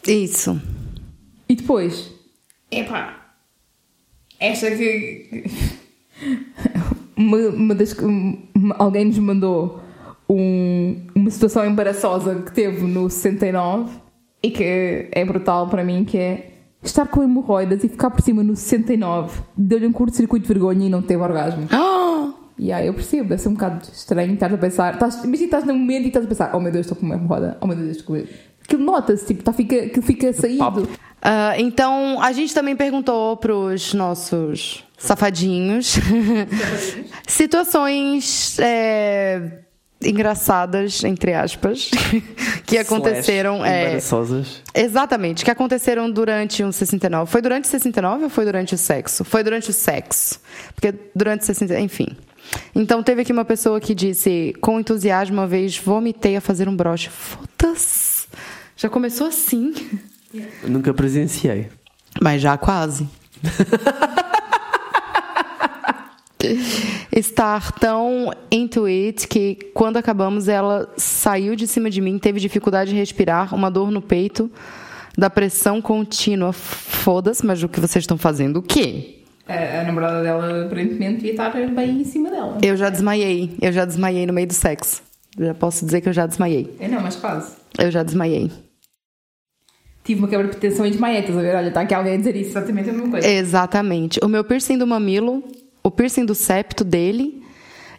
Isso. 0.05 0.62
E 1.47 1.55
depois? 1.55 2.12
Epá. 2.69 3.13
Esta 4.38 4.69
que. 4.71 5.45
uma, 7.15 7.38
uma 7.38 7.75
das. 7.75 7.93
uma- 7.93 8.75
alguém 8.77 9.05
nos 9.05 9.17
mandou 9.19 9.79
um- 10.29 10.97
uma 11.15 11.31
situação 11.31 11.65
embaraçosa 11.65 12.36
que 12.41 12.51
teve 12.51 12.81
no 12.86 13.10
69 13.10 13.89
e 14.43 14.51
que 14.51 15.07
é 15.13 15.23
brutal 15.23 15.69
para 15.69 15.81
mim, 15.86 16.03
que 16.03 16.17
é 16.17 16.51
estar 16.83 17.07
com 17.07 17.23
hemorroidas 17.23 17.83
e 17.83 17.89
ficar 17.89 18.09
por 18.09 18.21
cima 18.21 18.43
no 18.43 18.55
69 18.55 19.41
deu-lhe 19.55 19.87
um 19.87 19.91
curto-circuito 19.91 20.47
de 20.47 20.53
vergonha 20.53 20.87
e 20.87 20.89
não 20.89 21.01
teve 21.01 21.21
orgasmo. 21.21 21.67
Ah! 21.71 22.33
E 22.59 22.71
aí 22.71 22.87
eu 22.87 22.93
percebo, 22.93 23.29
deve 23.29 23.41
ser 23.41 23.49
um 23.49 23.53
bocado 23.53 23.85
estranho 23.93 24.33
estar 24.33 24.51
a 24.51 24.57
pensar. 24.57 24.93
Estás, 24.93 25.15
imagina 25.23 25.37
que 25.37 25.43
estás 25.43 25.63
num 25.63 25.77
momento 25.77 26.05
e 26.05 26.07
estás 26.07 26.25
a 26.25 26.27
pensar: 26.27 26.55
oh 26.55 26.59
meu 26.59 26.71
Deus, 26.71 26.85
estou 26.85 26.97
com 26.97 27.05
uma 27.05 27.15
hemorroida, 27.15 27.57
oh 27.61 27.67
meu 27.67 27.75
Deus, 27.75 27.97
estou 27.97 28.15
com. 28.15 28.23
Aquilo 28.63 28.83
nota-se, 28.83 29.25
tipo, 29.25 29.43
tá, 29.43 29.53
fica, 29.53 29.75
aquilo 29.75 30.05
fica 30.05 30.33
saído. 30.33 30.89
Ah, 31.21 31.53
então, 31.57 32.21
a 32.21 32.31
gente 32.31 32.53
também 32.53 32.75
perguntou 32.75 33.37
pros 33.37 33.93
nossos 33.93 34.83
safadinhos 34.97 35.95
situações 37.27 38.59
é, 38.59 39.59
engraçadas, 40.01 41.03
entre 41.03 41.33
aspas, 41.33 41.89
que 42.65 42.77
aconteceram. 42.77 43.57
Slash, 43.57 43.71
é, 43.71 43.83
embaraçosas. 43.83 44.63
exatamente, 44.73 45.43
que 45.43 45.51
aconteceram 45.51 46.10
durante 46.10 46.63
um 46.63 46.71
69. 46.71 47.31
Foi 47.31 47.41
durante 47.41 47.65
o 47.65 47.67
69 47.67 48.25
ou 48.25 48.29
foi 48.29 48.45
durante 48.45 48.75
o 48.75 48.77
sexo? 48.77 49.23
Foi 49.23 49.43
durante 49.43 49.69
o 49.69 49.73
sexo. 49.73 50.39
Porque 50.75 50.93
durante 51.15 51.41
o 51.41 51.45
69. 51.45 51.83
Enfim. 51.83 52.07
Então 52.73 53.03
teve 53.03 53.21
aqui 53.21 53.31
uma 53.31 53.45
pessoa 53.45 53.79
que 53.79 53.93
disse, 53.93 54.55
com 54.62 54.79
entusiasmo, 54.79 55.38
uma 55.38 55.47
vez 55.47 55.77
vomitei 55.77 56.38
a 56.38 56.41
fazer 56.41 56.69
um 56.69 56.75
broche. 56.75 57.10
Foda-se. 57.10 58.27
Já 58.75 58.89
começou 58.89 59.27
assim. 59.27 59.73
Nunca 60.63 60.93
presenciei. 60.93 61.69
Mas 62.21 62.41
já 62.41 62.57
quase. 62.57 63.07
Estar 67.12 67.71
tão 67.73 68.32
into 68.52 68.86
it 68.86 69.28
que 69.28 69.56
quando 69.73 69.97
acabamos 69.97 70.47
ela 70.47 70.91
saiu 70.95 71.56
de 71.56 71.65
cima 71.67 71.89
de 71.89 72.00
mim, 72.00 72.19
teve 72.19 72.39
dificuldade 72.39 72.91
de 72.91 72.95
respirar, 72.95 73.54
uma 73.56 73.71
dor 73.71 73.89
no 73.89 74.02
peito, 74.02 74.52
da 75.17 75.30
pressão 75.30 75.82
contínua. 75.82 76.54
Foda-se, 76.54 77.45
mas 77.45 77.63
o 77.63 77.67
que 77.67 77.80
vocês 77.80 78.04
estão 78.04 78.17
fazendo? 78.17 78.58
O 78.58 78.62
quê? 78.62 79.15
A, 79.47 79.82
a 79.82 79.84
namorada 79.84 80.21
dela 80.21 80.65
aparentemente 80.65 81.15
devia 81.15 81.32
estar 81.32 81.50
bem 81.52 82.02
em 82.02 82.04
cima 82.04 82.30
dela. 82.30 82.58
Eu 82.62 82.76
já 82.76 82.89
desmaiei. 82.89 83.56
Eu 83.62 83.71
já 83.71 83.86
desmaiei 83.86 84.26
no 84.26 84.34
meio 84.34 84.47
do 84.47 84.54
sexo. 84.54 85.02
Já 85.39 85.54
posso 85.54 85.86
dizer 85.86 86.02
que 86.02 86.10
eu 86.10 86.13
já 86.13 86.26
desmaiei. 86.26 86.76
É, 86.80 86.88
não, 86.88 87.02
mas 87.02 87.15
quase. 87.15 87.56
Eu 87.80 87.89
já 87.89 88.04
desmaiei. 88.04 88.52
Tive 90.04 90.19
uma 90.19 90.28
quebra 90.28 90.47
de 90.47 90.58
tensão 90.58 90.86
e 90.86 90.89
desmaiei, 90.89 91.19
estás 91.19 91.38
a 91.38 91.41
ver? 91.41 91.56
Olha, 91.56 91.67
está 91.67 91.82
aqui 91.82 91.93
alguém 91.93 92.13
a 92.13 92.17
dizer 92.17 92.36
isso, 92.36 92.52
exatamente 92.52 92.89
a 92.89 92.93
mesma 92.93 93.10
coisa. 93.10 93.28
Exatamente. 93.28 94.19
O 94.23 94.28
meu 94.28 94.43
piercing 94.43 94.78
do 94.78 94.88
mamilo, 94.88 95.43
o 95.88 95.91
piercing 95.91 96.26
do 96.26 96.36
septo 96.36 96.84
dele 96.84 97.41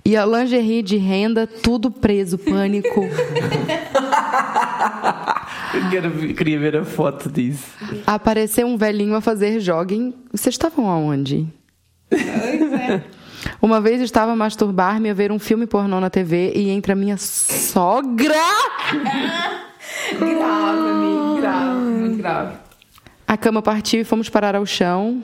e 0.04 0.16
a 0.16 0.24
lingerie 0.24 0.82
de 0.82 0.96
renda, 0.96 1.46
tudo 1.46 1.90
preso, 1.90 2.38
pânico. 2.38 3.00
Eu 5.74 5.90
quero 5.90 6.34
queria 6.34 6.58
ver 6.58 6.76
a 6.76 6.84
foto 6.84 7.30
disso. 7.30 7.66
Apareceu 8.06 8.66
um 8.66 8.76
velhinho 8.76 9.14
a 9.14 9.20
fazer 9.20 9.60
jogging. 9.60 10.14
Vocês 10.32 10.54
estavam 10.54 10.88
aonde? 10.88 11.46
Pois 12.08 12.72
é. 12.72 13.04
Uma 13.60 13.80
vez 13.80 14.00
estava 14.00 14.32
a 14.32 14.36
masturbar-me 14.36 15.10
a 15.10 15.14
ver 15.14 15.30
um 15.32 15.38
filme 15.38 15.66
pornô 15.66 16.00
na 16.00 16.10
TV 16.10 16.52
e 16.54 16.70
entra 16.70 16.94
minha 16.94 17.16
sogra. 17.16 18.34
grave, 20.18 20.88
amigo, 20.90 21.40
grave, 21.40 21.80
muito 21.80 22.18
grave. 22.18 22.56
A 23.26 23.36
cama 23.36 23.62
partiu 23.62 24.00
e 24.00 24.04
fomos 24.04 24.28
parar 24.28 24.54
ao 24.56 24.64
chão, 24.64 25.22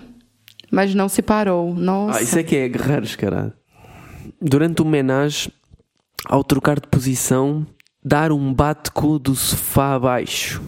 mas 0.74 0.92
não 0.92 1.08
se 1.08 1.22
parou. 1.22 1.72
Nossa. 1.72 2.18
Ah, 2.18 2.22
isso 2.22 2.36
é 2.36 2.42
que 2.42 2.56
é 2.56 2.68
guerreiros, 2.68 3.14
caralho. 3.14 3.52
Durante 4.42 4.82
o 4.82 4.84
menage, 4.84 5.50
ao 6.26 6.42
trocar 6.42 6.80
de 6.80 6.88
posição, 6.88 7.64
dar 8.04 8.32
um 8.32 8.52
bate-cu 8.52 9.18
do 9.20 9.36
sofá 9.36 9.94
abaixo. 9.94 10.60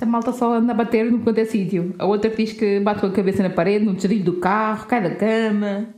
A 0.00 0.06
malta 0.06 0.32
só 0.32 0.54
anda 0.54 0.72
a 0.72 0.76
bater 0.76 1.10
no 1.10 1.20
quanto 1.20 1.38
é 1.38 1.44
sítio. 1.46 1.94
A 1.98 2.04
outra 2.04 2.30
diz 2.30 2.52
que 2.52 2.78
bate 2.78 3.00
com 3.00 3.06
a 3.06 3.10
cabeça 3.10 3.42
na 3.42 3.50
parede, 3.50 3.84
no 3.84 3.94
trilho 3.94 4.22
do 4.22 4.34
carro, 4.34 4.86
cai 4.86 5.02
da 5.02 5.14
cama. 5.16 5.88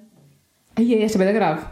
Aí 0.76 0.94
esta 1.02 1.20
é 1.20 1.24
bem 1.24 1.34
grave. 1.34 1.66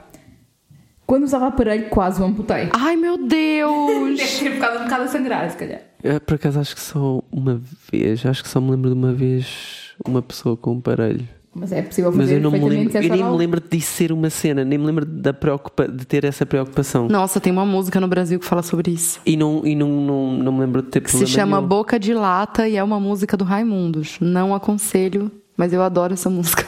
Quando 1.07 1.23
usava 1.23 1.47
aparelho, 1.47 1.88
quase 1.88 2.21
o 2.21 2.25
amputei. 2.25 2.69
Ai, 2.73 2.97
meu 2.97 3.17
Deve 3.17 3.29
Deus! 3.29 4.21
ter 4.21 4.51
ficado 4.53 4.81
um 4.81 4.85
bocado 4.85 5.05
a 5.05 5.09
sangrar, 5.09 5.51
se 5.51 5.57
calhar. 5.57 5.81
Eu, 6.03 6.21
por 6.21 6.35
acaso 6.35 6.61
acho 6.61 6.75
que 6.75 6.81
só 6.83 7.23
uma 7.33 7.62
vez, 7.91 8.27
acho 8.27 8.43
que 8.43 8.49
só 8.49 8.61
me 8.61 8.73
lembro 8.73 8.91
de 8.91 8.97
uma 8.97 9.12
vez 9.14 9.95
uma 10.05 10.21
pessoa 10.21 10.55
com 10.57 10.75
um 10.75 10.79
aparelho. 10.79 11.27
Mas 11.55 11.73
é 11.73 11.83
possível 11.83 12.11
Mas 12.11 12.21
fazer 12.21 12.37
eu 12.37 12.41
não 12.41 12.51
me 12.51 12.59
lembro, 12.59 12.97
eu 12.97 13.11
nem 13.11 13.25
me 13.25 13.37
lembro 13.37 13.61
disso 13.61 13.93
ser 13.93 14.13
uma 14.13 14.31
cena, 14.31 14.65
nem 14.65 14.79
me 14.79 14.87
lembro 14.87 15.05
da 15.05 15.33
preocupa, 15.33 15.89
de 15.89 16.07
ter 16.07 16.25
essa 16.25 16.47
preocupação. 16.47 17.09
Nossa, 17.09 17.41
tem 17.41 17.53
uma 17.53 17.67
música 17.67 17.99
no 18.01 18.07
Brasil 18.07 18.39
que 18.39 18.47
fala 18.47 18.63
sobre 18.63 18.91
isso. 18.91 19.21
E, 19.25 19.37
não, 19.37 19.67
e 19.67 19.75
não, 19.75 19.89
não, 19.89 20.33
não 20.33 20.53
me 20.53 20.61
lembro 20.61 20.83
de 20.83 20.89
ter 20.89 21.01
Que 21.01 21.11
se 21.11 21.17
problema 21.17 21.35
chama 21.35 21.57
nenhum. 21.57 21.69
Boca 21.69 21.99
de 21.99 22.15
Lata 22.15 22.69
e 22.69 22.77
é 22.77 22.85
uma 22.85 23.01
música 23.01 23.37
do 23.37 23.45
Raimundos. 23.45 24.19
Não 24.21 24.55
aconselho, 24.55 25.31
mas 25.57 25.73
eu 25.73 25.83
adoro 25.83 26.15
essa 26.15 26.31
música. 26.31 26.65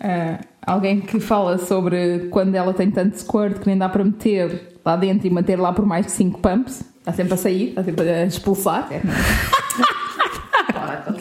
Ah, 0.00 0.40
alguém 0.66 1.00
que 1.00 1.20
fala 1.20 1.58
sobre 1.58 2.28
quando 2.30 2.54
ela 2.54 2.74
tem 2.74 2.90
tanto 2.90 3.18
squirt 3.18 3.58
que 3.58 3.66
nem 3.66 3.78
dá 3.78 3.88
para 3.88 4.04
meter 4.04 4.76
lá 4.84 4.96
dentro 4.96 5.26
e 5.26 5.30
manter 5.30 5.56
lá 5.56 5.72
por 5.72 5.86
mais 5.86 6.06
de 6.06 6.12
5 6.12 6.40
pumps. 6.40 6.82
Está 6.98 7.12
sempre 7.12 7.34
a 7.34 7.36
sair, 7.36 7.68
está 7.68 7.84
sempre 7.84 8.08
a 8.08 8.24
expulsar. 8.24 8.88
É, 8.90 8.96
é? 8.96 9.02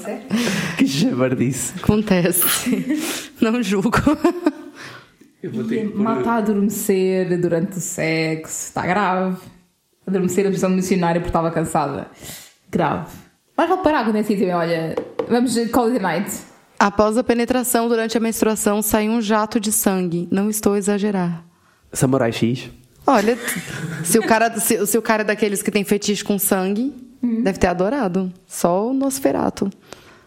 Pode 0.05 0.11
acontecer. 0.11 0.75
Que 0.77 0.85
jabardice. 0.85 1.73
Acontece. 1.81 3.33
Não 3.41 3.63
julgo. 3.63 3.91
Eu 5.41 5.51
vou 5.51 5.63
ter 5.63 5.89
que 5.89 5.97
Malta 5.97 6.31
a 6.31 6.35
adormecer 6.37 7.39
durante 7.39 7.77
o 7.77 7.81
sexo. 7.81 8.67
Está 8.67 8.85
grave. 8.85 9.37
Adormecer 10.05 10.45
a 10.45 10.49
posição 10.49 10.69
do 10.69 10.75
missionário 10.75 11.21
porque 11.21 11.29
estava 11.29 11.51
cansada. 11.51 12.07
Grave. 12.69 13.07
Mas 13.55 13.69
vale 13.69 13.81
parar 13.81 14.03
quando 14.03 14.17
é 14.17 14.19
assim, 14.19 14.35
tipo, 14.35 14.51
olha, 14.51 14.95
vamos 15.29 15.55
call 15.71 15.87
it 15.87 15.97
a 15.97 16.01
night. 16.01 16.31
Após 16.77 17.17
a 17.17 17.23
penetração 17.23 17.87
durante 17.87 18.17
a 18.17 18.19
menstruação, 18.19 18.81
sai 18.81 19.07
um 19.07 19.21
jato 19.21 19.59
de 19.59 19.71
sangue. 19.71 20.27
Não 20.29 20.49
estou 20.49 20.73
a 20.73 20.77
exagerar. 20.77 21.43
Samurai 21.93 22.31
X. 22.31 22.69
Olha, 23.07 23.37
se 24.03 24.19
o 24.19 24.23
cara, 24.23 24.59
se, 24.59 24.85
se 24.85 24.97
o 24.97 25.01
cara 25.01 25.21
é 25.21 25.25
daqueles 25.25 25.61
que 25.61 25.71
tem 25.71 25.83
fetiche 25.83 26.23
com 26.23 26.37
sangue, 26.37 26.93
deve 27.43 27.57
ter 27.59 27.67
adorado. 27.67 28.31
Só 28.47 28.89
o 28.89 28.93
Nosferato. 28.93 29.69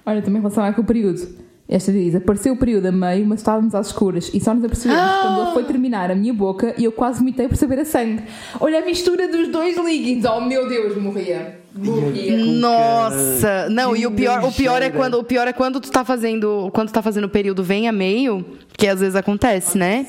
Olha, 0.09 0.23
também 0.23 0.39
em 0.39 0.43
relação 0.43 0.65
àquele 0.65 0.87
período. 0.87 1.21
Esta 1.69 1.93
diz, 1.93 2.15
apareceu 2.15 2.55
o 2.55 2.57
período 2.57 2.87
a 2.87 2.93
meio, 2.93 3.27
mas 3.27 3.41
estávamos 3.41 3.75
às 3.75 3.89
escuras 3.89 4.31
e 4.33 4.41
só 4.41 4.55
nos 4.55 4.65
apercebemos 4.65 5.03
quando 5.21 5.43
ele 5.43 5.53
foi 5.53 5.65
terminar 5.65 6.11
a 6.11 6.15
minha 6.15 6.33
boca 6.33 6.75
e 6.79 6.85
eu 6.85 6.93
quase 6.93 7.19
vomitei 7.19 7.47
por 7.47 7.59
saber 7.59 7.81
a 7.81 7.85
sangue. 7.85 8.23
Olha 8.59 8.79
a 8.79 8.85
mistura 8.87 9.29
dos 9.29 9.49
dois 9.49 9.77
líquidos. 9.77 10.25
Oh 10.31 10.41
meu 10.41 10.67
Deus, 10.67 10.97
morria. 10.97 11.58
Morria. 11.79 12.37
Nossa, 12.37 13.69
não, 13.71 13.97
e 13.97 14.07
o 14.07 14.11
pior, 14.11 14.45
o 14.45 14.53
pior 14.53 14.83
é 14.83 14.91
quando 14.91 15.15
o 15.15 15.25
pior 15.25 15.47
é 15.49 15.53
quando 15.53 15.81
tu 15.81 15.91
tá 15.91 16.05
fazendo, 16.05 16.71
quando 16.73 16.89
tu 16.89 16.95
tá 16.95 17.03
fazendo 17.03 17.25
o 17.25 17.29
período 17.29 17.63
vem 17.63 17.89
a 17.89 17.93
meio, 17.93 18.45
que 18.77 18.87
às 18.87 19.01
vezes 19.01 19.17
acontece, 19.17 19.77
né? 19.77 20.07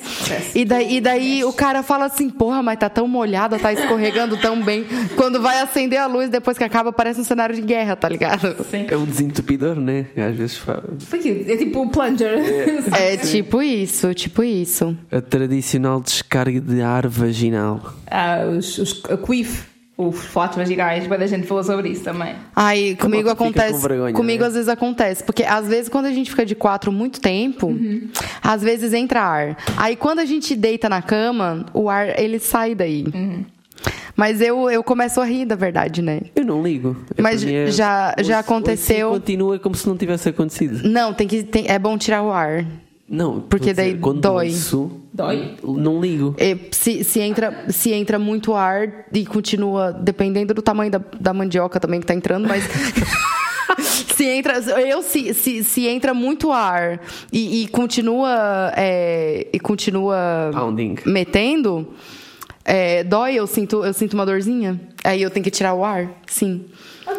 E 0.53 0.63
daí, 0.65 0.97
e 0.97 1.01
daí 1.01 1.43
o 1.43 1.53
cara 1.53 1.81
fala 1.83 2.05
assim, 2.05 2.29
porra, 2.29 2.61
mas 2.61 2.77
tá 2.79 2.89
tão 2.89 3.07
molhada, 3.07 3.57
tá 3.57 3.73
escorregando 3.73 4.37
tão 4.37 4.61
bem. 4.63 4.85
Quando 5.15 5.41
vai 5.41 5.59
acender 5.59 5.99
a 5.99 6.07
luz 6.07 6.29
depois 6.29 6.57
que 6.57 6.63
acaba, 6.63 6.91
parece 6.91 7.19
um 7.19 7.23
cenário 7.23 7.55
de 7.55 7.61
guerra, 7.61 7.95
tá 7.95 8.07
ligado? 8.09 8.55
Sim. 8.69 8.85
É 8.87 8.97
um 8.97 9.05
desentupidor, 9.05 9.75
né? 9.75 10.07
Às 10.15 10.35
vezes 10.35 10.61
aquilo, 11.11 11.51
é 11.51 11.57
tipo 11.57 11.81
o 11.81 11.89
plunger. 11.89 12.39
É 12.97 13.17
tipo 13.17 13.61
isso, 13.61 14.13
tipo 14.13 14.43
isso. 14.43 14.95
A 15.11 15.21
tradicional 15.21 15.99
descarga 16.01 16.59
de 16.59 16.81
ar 16.81 17.07
vaginal. 17.07 17.93
ah, 18.09 18.45
os, 18.57 18.77
os, 18.77 19.03
a 19.09 19.17
quif, 19.17 19.65
os 20.01 20.15
flatos 20.17 20.55
vaginais, 20.57 21.05
mas 21.07 21.21
a 21.21 21.27
gente 21.27 21.45
falou 21.45 21.63
sobre 21.63 21.89
isso 21.89 22.03
também. 22.03 22.33
Aí, 22.55 22.95
comigo 22.95 23.29
acontece. 23.29 23.73
com 23.73 23.79
vergonha, 23.79 24.13
comigo 24.13 24.41
né? 24.43 24.47
às 24.47 24.53
vezes 24.53 24.69
acontece. 24.69 25.23
Porque 25.23 25.43
às 25.43 25.67
vezes, 25.67 25.89
quando 25.89 26.05
a 26.05 26.11
gente 26.13 26.29
fica 26.29 26.45
de 26.45 26.55
quatro 26.55 26.89
muito 26.91 27.19
tempo, 27.19 27.77
às 28.41 28.61
vezes 28.61 28.93
entra 28.93 29.21
ar. 29.21 29.57
Aí 29.75 29.95
quando 29.97 30.19
a 30.19 30.25
gente 30.25 30.55
deita 30.55 30.87
na 30.87 31.01
cama, 31.01 31.65
o 31.73 31.89
ar 31.89 32.17
ele 32.19 32.39
sai 32.39 32.73
daí. 32.73 33.05
Mas 34.15 34.41
eu, 34.41 34.69
eu 34.69 34.83
começo 34.83 35.21
a 35.21 35.25
rir, 35.25 35.45
da 35.45 35.55
verdade, 35.55 36.01
né? 36.01 36.21
Eu 36.35 36.45
não 36.45 36.61
ligo. 36.61 36.95
É 37.17 37.21
Mas 37.21 37.43
é- 37.45 37.67
já- 37.67 38.13
já 38.21 38.39
aconteceu- 38.39 39.09
e 39.09 39.19
continua 39.19 39.59
como 39.59 39.75
se 39.75 39.87
não 39.87 39.95
tivesse 39.95 40.27
acontecido. 40.27 40.81
Não, 40.87 41.13
tem 41.13 41.27
que. 41.27 41.43
tem- 41.43 41.65
é 41.69 41.79
bom 41.79 41.97
tirar 41.97 42.21
o 42.23 42.31
ar. 42.31 42.65
Não, 43.09 43.41
Porque 43.41 43.73
daí 43.73 43.97
quando 43.97 44.21
dói. 44.21 44.47
ouço, 44.49 44.91
Dói? 45.11 45.55
Não 45.63 45.99
ligo. 45.99 46.35
É, 46.37 46.55
se, 46.71 47.03
se, 47.03 47.19
entra, 47.19 47.65
se 47.69 47.91
entra 47.91 48.19
muito 48.19 48.53
ar 48.53 49.05
e 49.11 49.25
continua, 49.25 49.91
dependendo 49.91 50.53
do 50.53 50.61
tamanho 50.61 50.91
da, 50.91 51.01
da 51.19 51.33
mandioca 51.33 51.79
também 51.79 51.99
que 51.99 52.05
tá 52.05 52.13
entrando, 52.13 52.47
mas. 52.47 52.63
se 54.15 54.25
entra. 54.25 54.59
Eu 54.79 55.01
se, 55.01 55.33
se, 55.33 55.63
se 55.63 55.87
entra 55.87 56.13
muito 56.13 56.51
ar 56.51 57.01
e, 57.33 57.63
e 57.63 57.67
continua. 57.67 58.71
é, 58.75 59.47
e 59.51 59.59
continua 59.59 60.51
Pounding. 60.53 60.97
metendo, 61.05 61.87
é, 62.63 63.03
dói, 63.03 63.35
eu 63.35 63.47
sinto, 63.47 63.83
eu 63.83 63.93
sinto 63.93 64.13
uma 64.13 64.25
dorzinha. 64.25 64.79
Aí 65.03 65.21
eu 65.21 65.29
tenho 65.31 65.43
que 65.43 65.51
tirar 65.51 65.73
o 65.73 65.83
ar, 65.83 66.09
sim. 66.27 66.65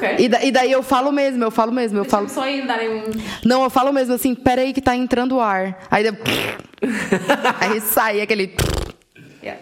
Ok. 0.00 0.16
E, 0.18 0.28
da- 0.28 0.42
e 0.42 0.50
daí 0.50 0.72
eu 0.72 0.82
falo 0.82 1.12
mesmo, 1.12 1.44
eu 1.44 1.50
falo 1.50 1.70
mesmo, 1.72 1.98
eu 1.98 2.04
falo. 2.04 2.28
Só 2.28 2.48
ir 2.48 2.66
darem 2.66 2.88
um. 2.88 3.02
Não, 3.44 3.62
eu 3.62 3.70
falo 3.70 3.92
mesmo 3.92 4.14
assim, 4.14 4.34
peraí 4.34 4.72
que 4.72 4.80
tá 4.80 4.96
entrando 4.96 5.38
ar. 5.38 5.78
Aí, 5.90 6.06
eu... 6.06 6.14
aí 7.60 7.80
sai 7.80 8.20
aquele. 8.20 8.54
Yeah. 9.42 9.60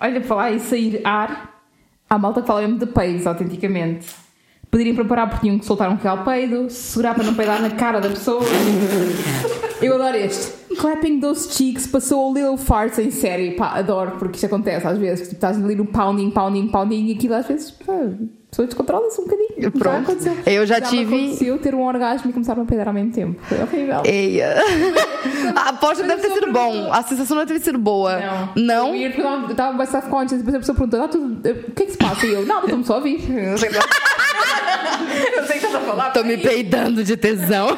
Olha, 0.00 0.12
para 0.20 0.28
falar 0.28 0.52
em 0.52 0.58
sair 0.58 1.00
ar, 1.04 1.62
há 2.08 2.18
malta 2.18 2.42
que 2.42 2.46
fala 2.46 2.60
mesmo 2.62 2.78
de 2.78 2.86
peidos, 2.86 3.26
autenticamente. 3.26 4.06
Poderiam 4.70 4.94
preparar 4.96 5.28
porque 5.28 5.46
tinham 5.46 5.58
que 5.58 5.66
soltar 5.66 5.90
um 5.90 5.96
real 5.96 6.24
peido, 6.24 6.70
segurar 6.70 7.14
para 7.14 7.24
não 7.24 7.34
peidar 7.34 7.60
na 7.60 7.70
cara 7.70 8.00
da 8.00 8.08
pessoa. 8.08 8.42
Eu 9.82 9.94
adoro 9.96 10.16
este. 10.16 10.52
Clapping 10.76 11.20
those 11.20 11.52
cheeks 11.52 11.86
passou 11.86 12.30
o 12.30 12.34
little 12.34 12.56
farts 12.56 12.98
em 12.98 13.10
série. 13.10 13.50
Pá, 13.52 13.72
adoro, 13.72 14.12
porque 14.12 14.36
isto 14.36 14.46
acontece 14.46 14.86
às 14.86 14.96
vezes. 14.96 15.28
Tipo, 15.28 15.34
estás 15.34 15.62
ali 15.62 15.74
no 15.74 15.84
pounding, 15.86 16.30
pounding, 16.30 16.68
pounding 16.68 17.06
e 17.08 17.12
aquilo 17.14 17.34
às 17.34 17.46
vezes 17.46 17.70
pá, 17.72 17.92
pessoa 18.52 18.66
descontrola-se 18.66 19.18
um 19.18 19.24
bocadinho. 19.24 19.48
Já 19.62 19.70
Pronto. 19.70 20.10
aconteceu. 20.10 20.36
Eu 20.44 20.66
já 20.66 20.78
me 20.78 20.86
tive- 20.86 21.14
aconteceu 21.24 21.58
ter 21.58 21.74
um 21.74 21.82
orgasmo 21.82 22.28
e 22.28 22.32
começar 22.34 22.52
a 22.52 22.64
peidar 22.66 22.86
ao 22.86 22.92
mesmo 22.92 23.10
tempo. 23.10 23.40
Foi 23.48 23.62
horrível. 23.62 24.02
Eia. 24.04 24.56
A 25.56 25.70
aposta 25.70 26.04
deve 26.04 26.20
ter 26.20 26.34
sido 26.34 26.52
bom. 26.52 26.92
A 26.92 27.02
sensação 27.02 27.38
deve 27.38 27.54
ter 27.54 27.60
sido 27.64 27.78
boa. 27.78 28.20
Não? 28.54 28.92
Perguntar- 28.92 29.44
eu 29.44 29.50
estava 29.52 29.78
bem 29.78 29.86
self-conscious, 29.86 30.38
depois 30.42 30.54
a 30.54 30.58
pessoa 30.58 30.76
perguntou: 30.76 31.02
ah, 31.02 31.08
tu- 31.08 31.18
o 31.18 31.72
que 31.72 31.82
é 31.82 31.86
que 31.86 31.92
se 31.92 31.96
passa? 31.98 32.26
E 32.26 32.32
eu: 32.34 32.44
não, 32.44 32.60
estou-me 32.62 32.84
só 32.84 32.92
a 32.94 32.96
ouvir. 32.96 33.20
Eu 35.36 35.44
sei 35.46 35.58
que 35.58 35.66
estás 35.66 35.74
a 35.74 35.80
falar. 35.80 36.10
Tô 36.12 36.22
me 36.22 36.36
peidando 36.38 37.02
de 37.04 37.16
tesão. 37.16 37.76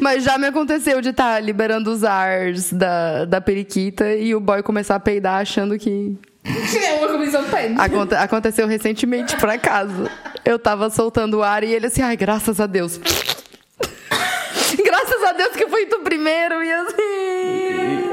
Mas 0.00 0.24
já 0.24 0.38
me 0.38 0.46
aconteceu 0.46 1.00
de 1.00 1.10
estar 1.10 1.42
liberando 1.42 1.90
os 1.90 2.04
ars 2.04 2.72
da, 2.72 3.24
da 3.24 3.40
periquita 3.40 4.14
e 4.14 4.34
o 4.34 4.40
boy 4.40 4.62
começar 4.62 4.94
a 4.96 5.00
peidar 5.00 5.40
achando 5.40 5.78
que. 5.78 6.16
É 6.44 6.92
uma 6.98 7.08
comissão 7.08 7.44
de 7.44 7.50
peido. 7.50 7.80
Aconte- 7.80 8.14
aconteceu 8.14 8.66
recentemente 8.66 9.36
por 9.36 9.48
acaso. 9.48 10.08
Eu 10.44 10.58
tava 10.58 10.88
soltando 10.90 11.38
o 11.38 11.42
ar 11.42 11.62
e 11.64 11.72
ele 11.72 11.86
assim, 11.86 12.02
ai, 12.02 12.16
graças 12.16 12.60
a 12.60 12.66
Deus. 12.66 12.98
graças 14.84 15.22
a 15.24 15.32
Deus 15.32 15.54
que 15.56 15.66
foi 15.68 15.86
tu 15.86 16.00
primeiro 16.00 16.62
e 16.62 16.72
assim. 16.72 18.10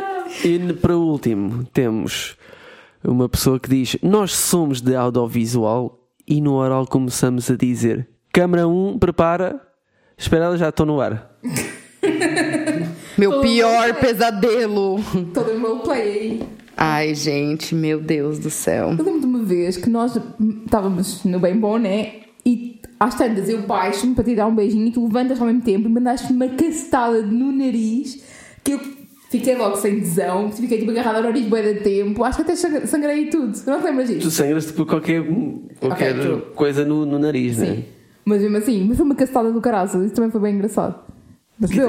E 0.70 0.74
para 0.74 0.96
o 0.96 1.02
último, 1.02 1.64
temos 1.74 2.36
uma 3.04 3.28
pessoa 3.30 3.60
que 3.60 3.70
diz: 3.70 3.98
Nós 4.04 4.34
somos 4.36 4.82
de 4.82 4.96
audiovisual 4.96 6.00
e 6.28 6.42
no 6.42 6.56
oral 6.56 6.86
começamos 6.86 7.50
a 7.50 7.56
dizer: 7.56 8.08
Câmara 8.32 8.68
1, 8.68 9.00
prepara, 9.00 9.60
espera, 10.18 10.46
ela 10.46 10.58
já 10.58 10.70
estou 10.70 10.86
no 10.86 11.00
ar. 11.02 11.32
Meu 13.18 13.42
pior 13.42 13.94
pesadelo. 13.96 15.00
Todo 15.34 15.52
o 15.52 15.60
meu 15.60 15.80
play 15.80 16.02
aí. 16.02 16.44
Ai, 16.78 17.16
gente, 17.16 17.74
meu 17.74 18.00
Deus 18.00 18.38
do 18.40 18.50
céu. 18.52 18.90
Eu 18.98 19.04
lembro 19.04 19.20
de 19.22 19.26
uma 19.26 19.40
vez 19.44 19.78
que 19.78 19.90
nós 19.90 20.16
hum, 20.40 20.62
estávamos 20.64 21.24
no 21.24 21.40
bem 21.40 21.58
bom, 21.58 21.78
né? 21.78 22.12
E 22.46 22.80
às 23.00 23.16
tantas 23.16 23.50
eu 23.50 23.62
baixo-me 23.64 24.14
para 24.14 24.24
te 24.24 24.36
dar 24.36 24.46
um 24.48 24.56
beijinho 24.56 24.88
e 24.88 24.92
tu 24.92 25.04
levantas 25.06 25.40
ao 25.42 25.48
mesmo 25.48 25.62
tempo 25.62 25.88
e 25.88 25.92
mandaste 25.92 26.32
uma 26.32 26.48
cacetada 26.50 27.22
no 27.24 27.52
nariz 27.52 28.24
que 28.64 28.74
eu 28.74 28.80
fiquei 29.30 29.56
logo 29.58 29.76
sem 29.78 30.00
tesão, 30.00 30.52
fiquei 30.52 30.78
tipo 30.78 30.92
agarrada 30.92 31.18
ao 31.18 31.24
nariz 31.24 31.46
bem 31.48 31.64
de 31.64 31.80
tempo. 31.82 32.24
Acho 32.24 32.38
que 32.38 32.42
até 32.44 32.56
sang- 32.56 32.86
sangrei 32.86 33.24
e 33.24 33.30
tudo. 33.30 33.58
Não 33.66 33.80
te 33.80 33.86
lembras 33.86 34.10
Tu 34.10 34.16
disso? 34.16 34.32
sangras-te 34.32 34.74
por 34.74 34.86
qualquer, 34.86 35.24
qualquer 35.80 36.14
Ok, 36.16 36.22
true. 36.22 36.42
coisa 36.56 36.86
no, 36.86 37.06
no 37.06 37.18
nariz, 37.18 37.58
né? 37.58 37.66
Sim. 37.78 37.86
Mas 38.24 38.42
mesmo 38.42 38.58
assim, 38.58 38.86
mas 38.88 38.98
foi 38.98 39.06
uma 39.06 39.16
cacetada 39.16 39.52
do 39.52 39.60
caralho. 39.62 40.06
Isso 40.06 40.14
também 40.14 40.30
foi 40.30 40.42
bem 40.42 40.56
engraçado. 40.56 40.96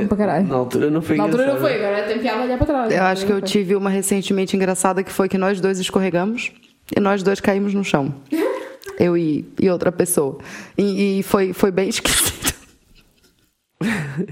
Para 0.09 0.17
caralho. 0.17 0.47
Na 0.47 0.55
altura 0.55 0.91
não 0.91 1.03
foi 1.03 1.17
Na 1.17 1.25
altura 1.25 1.47
não 1.47 1.61
foi, 1.61 1.75
agora 1.75 2.03
tem 2.05 2.19
piada 2.19 2.43
olhar 2.43 2.57
para 2.57 2.67
trás. 2.67 2.93
Eu 2.93 3.03
acho 3.03 3.27
que 3.27 3.33
eu 3.33 3.43
tive 3.43 3.75
uma 3.75 3.91
recentemente 3.91 4.57
engraçada 4.57 5.03
que 5.03 5.13
foi 5.13 5.29
que 5.29 5.37
nós 5.37 5.61
dois 5.61 5.79
escorregamos 5.79 6.53
e 6.97 7.01
nós 7.01 7.23
dois 7.23 7.41
caímos 7.41 7.75
no 7.75 7.85
chão. 7.85 8.15
Eu 8.99 9.17
e, 9.17 9.47
e 9.61 9.71
outra 9.71 9.93
pessoa. 9.93 10.39
E, 10.77 11.21
e 11.21 11.23
foi, 11.23 11.53
foi 11.53 11.71
bem 11.71 11.89
esquisito. 11.91 12.53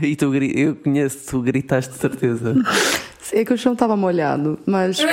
E 0.02 0.16
tu, 0.16 0.34
eu 0.34 0.74
conheço, 0.74 1.30
tu 1.30 1.40
gritaste 1.40 1.92
de 1.92 1.98
certeza. 1.98 2.56
Sei 3.20 3.44
que 3.44 3.52
o 3.52 3.58
chão 3.58 3.76
tava 3.76 3.96
molhado, 3.96 4.58
mas. 4.66 4.98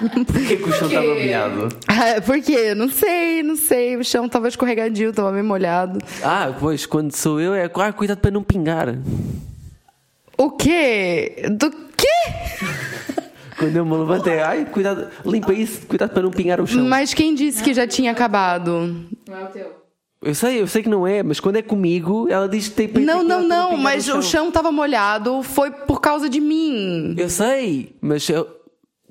Porquê 0.26 0.56
que 0.56 0.68
o 0.68 0.72
chão 0.72 0.88
estava 0.88 1.06
molhado? 1.06 1.68
Ah, 1.88 2.20
Por 2.20 2.40
quê? 2.40 2.74
Não 2.74 2.88
sei, 2.88 3.42
não 3.42 3.56
sei. 3.56 3.96
O 3.96 4.04
chão 4.04 4.28
tava 4.28 4.48
escorregadio, 4.48 5.12
tava 5.12 5.32
meio 5.32 5.44
molhado. 5.44 5.98
Ah, 6.22 6.54
pois, 6.58 6.86
quando 6.86 7.14
sou 7.14 7.40
eu 7.40 7.54
é 7.54 7.64
ah, 7.64 7.92
cuidado 7.92 8.18
para 8.18 8.30
não 8.30 8.42
pingar. 8.42 8.94
O 10.36 10.50
quê? 10.50 11.46
Do 11.50 11.70
quê? 11.96 12.06
Quando 13.58 13.76
eu 13.76 13.86
me 13.86 13.96
levanto 13.96 14.26
é 14.28 14.42
ai, 14.42 14.64
cuidado, 14.64 15.08
limpa 15.24 15.52
isso, 15.52 15.86
cuidado 15.86 16.10
para 16.10 16.22
não 16.22 16.30
pingar 16.30 16.60
o 16.60 16.66
chão. 16.66 16.84
Mas 16.84 17.14
quem 17.14 17.34
disse 17.34 17.62
que 17.62 17.72
já 17.72 17.86
tinha 17.86 18.10
acabado? 18.10 19.06
Não 19.28 19.38
é 19.38 19.44
o 19.44 19.46
teu. 19.46 19.84
Eu 20.24 20.34
sei, 20.34 20.60
eu 20.60 20.66
sei 20.66 20.82
que 20.82 20.88
não 20.88 21.06
é, 21.06 21.22
mas 21.22 21.38
quando 21.38 21.56
é 21.56 21.62
comigo, 21.62 22.26
ela 22.30 22.48
diz 22.48 22.68
que 22.68 22.74
tem 22.74 22.88
para 22.88 23.02
Não, 23.02 23.22
não, 23.22 23.46
não, 23.46 23.76
mas 23.76 24.08
o 24.08 24.22
chão 24.22 24.50
tava 24.50 24.72
molhado, 24.72 25.42
foi 25.42 25.70
por 25.70 26.00
causa 26.00 26.30
de 26.30 26.40
mim. 26.40 27.14
Eu 27.18 27.28
sei, 27.28 27.94
mas 28.00 28.26
eu... 28.30 28.48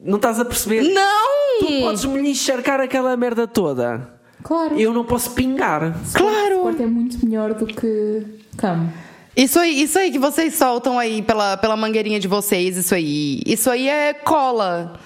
não 0.03 0.17
estás 0.17 0.39
a 0.39 0.45
perceber. 0.45 0.81
Não! 0.93 1.59
Tu 1.59 1.79
podes 1.81 2.05
me 2.05 2.29
encharcar 2.29 2.79
aquela 2.81 3.15
merda 3.15 3.47
toda. 3.47 4.09
Claro. 4.43 4.77
Eu 4.79 4.93
não 4.93 5.05
posso 5.05 5.31
pingar. 5.31 5.95
Claro! 6.13 6.55
Sport 6.57 6.79
é 6.81 6.85
muito 6.85 7.25
melhor 7.25 7.53
do 7.53 7.65
que 7.65 8.23
cama. 8.57 8.93
Isso 9.35 9.57
aí, 9.59 9.81
isso 9.81 9.97
aí 9.97 10.11
que 10.11 10.19
vocês 10.19 10.53
soltam 10.55 10.99
aí 10.99 11.21
pela, 11.21 11.57
pela 11.57 11.75
mangueirinha 11.77 12.19
de 12.19 12.27
vocês, 12.27 12.77
isso 12.77 12.93
aí. 12.93 13.41
Isso 13.45 13.69
aí 13.69 13.87
é 13.89 14.13
cola. 14.13 14.99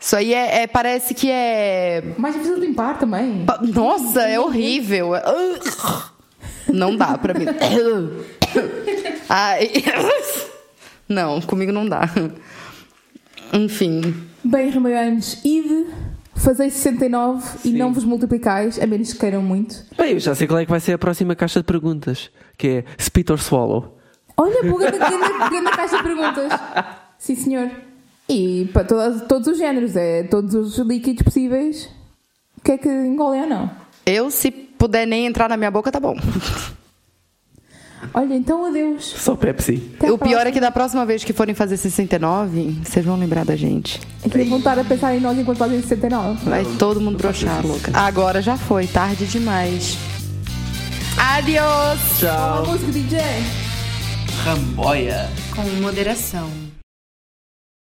Isso 0.00 0.14
aí 0.16 0.34
é, 0.34 0.62
é- 0.62 0.66
parece 0.66 1.14
que 1.14 1.30
é. 1.30 2.02
Mais 2.18 2.34
difícil 2.34 2.56
de 2.60 2.66
limpar 2.66 2.98
também. 2.98 3.44
pa- 3.46 3.58
Nossa, 3.62 4.20
é 4.22 4.38
horrível. 4.38 5.12
Não 6.68 6.94
dá 6.96 7.16
pra 7.16 7.32
mim. 7.32 7.46
Ai. 9.30 9.70
Não, 11.08 11.40
comigo 11.40 11.72
não 11.72 11.86
dá. 11.88 12.02
Enfim. 13.52 14.00
Bem, 14.42 14.70
Ramalhões, 14.70 15.44
ide, 15.44 15.86
fazei 16.34 16.70
69 16.70 17.58
e 17.64 17.70
Sim. 17.70 17.76
não 17.76 17.92
vos 17.92 18.04
multiplicais, 18.04 18.78
a 18.78 18.86
menos 18.86 19.12
que 19.12 19.18
queiram 19.18 19.42
muito. 19.42 19.84
Bem, 19.96 20.12
eu 20.12 20.20
já 20.20 20.34
sei 20.34 20.46
qual 20.46 20.58
é 20.58 20.64
que 20.64 20.70
vai 20.70 20.80
ser 20.80 20.92
a 20.92 20.98
próxima 20.98 21.34
caixa 21.34 21.60
de 21.60 21.64
perguntas, 21.64 22.30
que 22.58 22.68
é 22.68 22.84
Spit 22.98 23.32
or 23.32 23.38
Swallow. 23.38 23.98
Olha, 24.36 24.62
boa 24.64 24.90
grande, 24.90 25.70
caixa 25.70 25.96
de 25.96 26.02
perguntas. 26.02 26.52
Sim, 27.18 27.36
senhor. 27.36 27.70
E 28.28 28.68
para 28.72 28.84
todas, 28.84 29.22
todos 29.28 29.48
os 29.48 29.58
géneros, 29.58 29.96
é 29.96 30.24
todos 30.24 30.54
os 30.54 30.78
líquidos 30.78 31.22
possíveis. 31.22 31.88
O 32.58 32.60
que 32.62 32.72
é 32.72 32.78
que 32.78 32.88
engolem 32.88 33.42
ou 33.42 33.48
não? 33.48 33.70
Eu, 34.06 34.30
se 34.30 34.50
puder 34.50 35.06
nem 35.06 35.26
entrar 35.26 35.48
na 35.48 35.56
minha 35.56 35.70
boca, 35.70 35.92
tá 35.92 36.00
bom. 36.00 36.16
Olha, 38.12 38.34
então 38.34 38.66
adeus. 38.66 39.04
Só 39.04 39.34
Pepsi. 39.36 39.90
Até 39.98 40.12
o 40.12 40.18
pior 40.18 40.46
é 40.46 40.52
que 40.52 40.60
da 40.60 40.70
próxima 40.70 41.06
vez 41.06 41.24
que 41.24 41.32
forem 41.32 41.54
fazer 41.54 41.76
69, 41.76 42.78
vocês 42.84 43.04
vão 43.04 43.16
lembrar 43.16 43.44
da 43.44 43.56
gente. 43.56 44.00
É 44.24 44.28
que 44.28 44.44
vão 44.44 44.58
estar 44.58 44.78
a 44.78 44.84
pensar 44.84 45.14
em 45.14 45.20
nós 45.20 45.38
enquanto 45.38 45.58
fazem 45.58 45.80
69. 45.80 46.48
Vai 46.48 46.64
todo 46.78 47.00
mundo 47.00 47.18
broxar, 47.18 47.64
louca. 47.66 47.90
Agora 47.94 48.42
já 48.42 48.56
foi, 48.56 48.86
tarde 48.86 49.26
demais. 49.26 49.96
Adiós! 51.16 52.00
Uma 52.22 52.62
música 52.72 52.92
DJ. 52.92 53.20
Ramboia. 54.44 55.30
Com 55.54 55.62
moderação. 55.80 56.63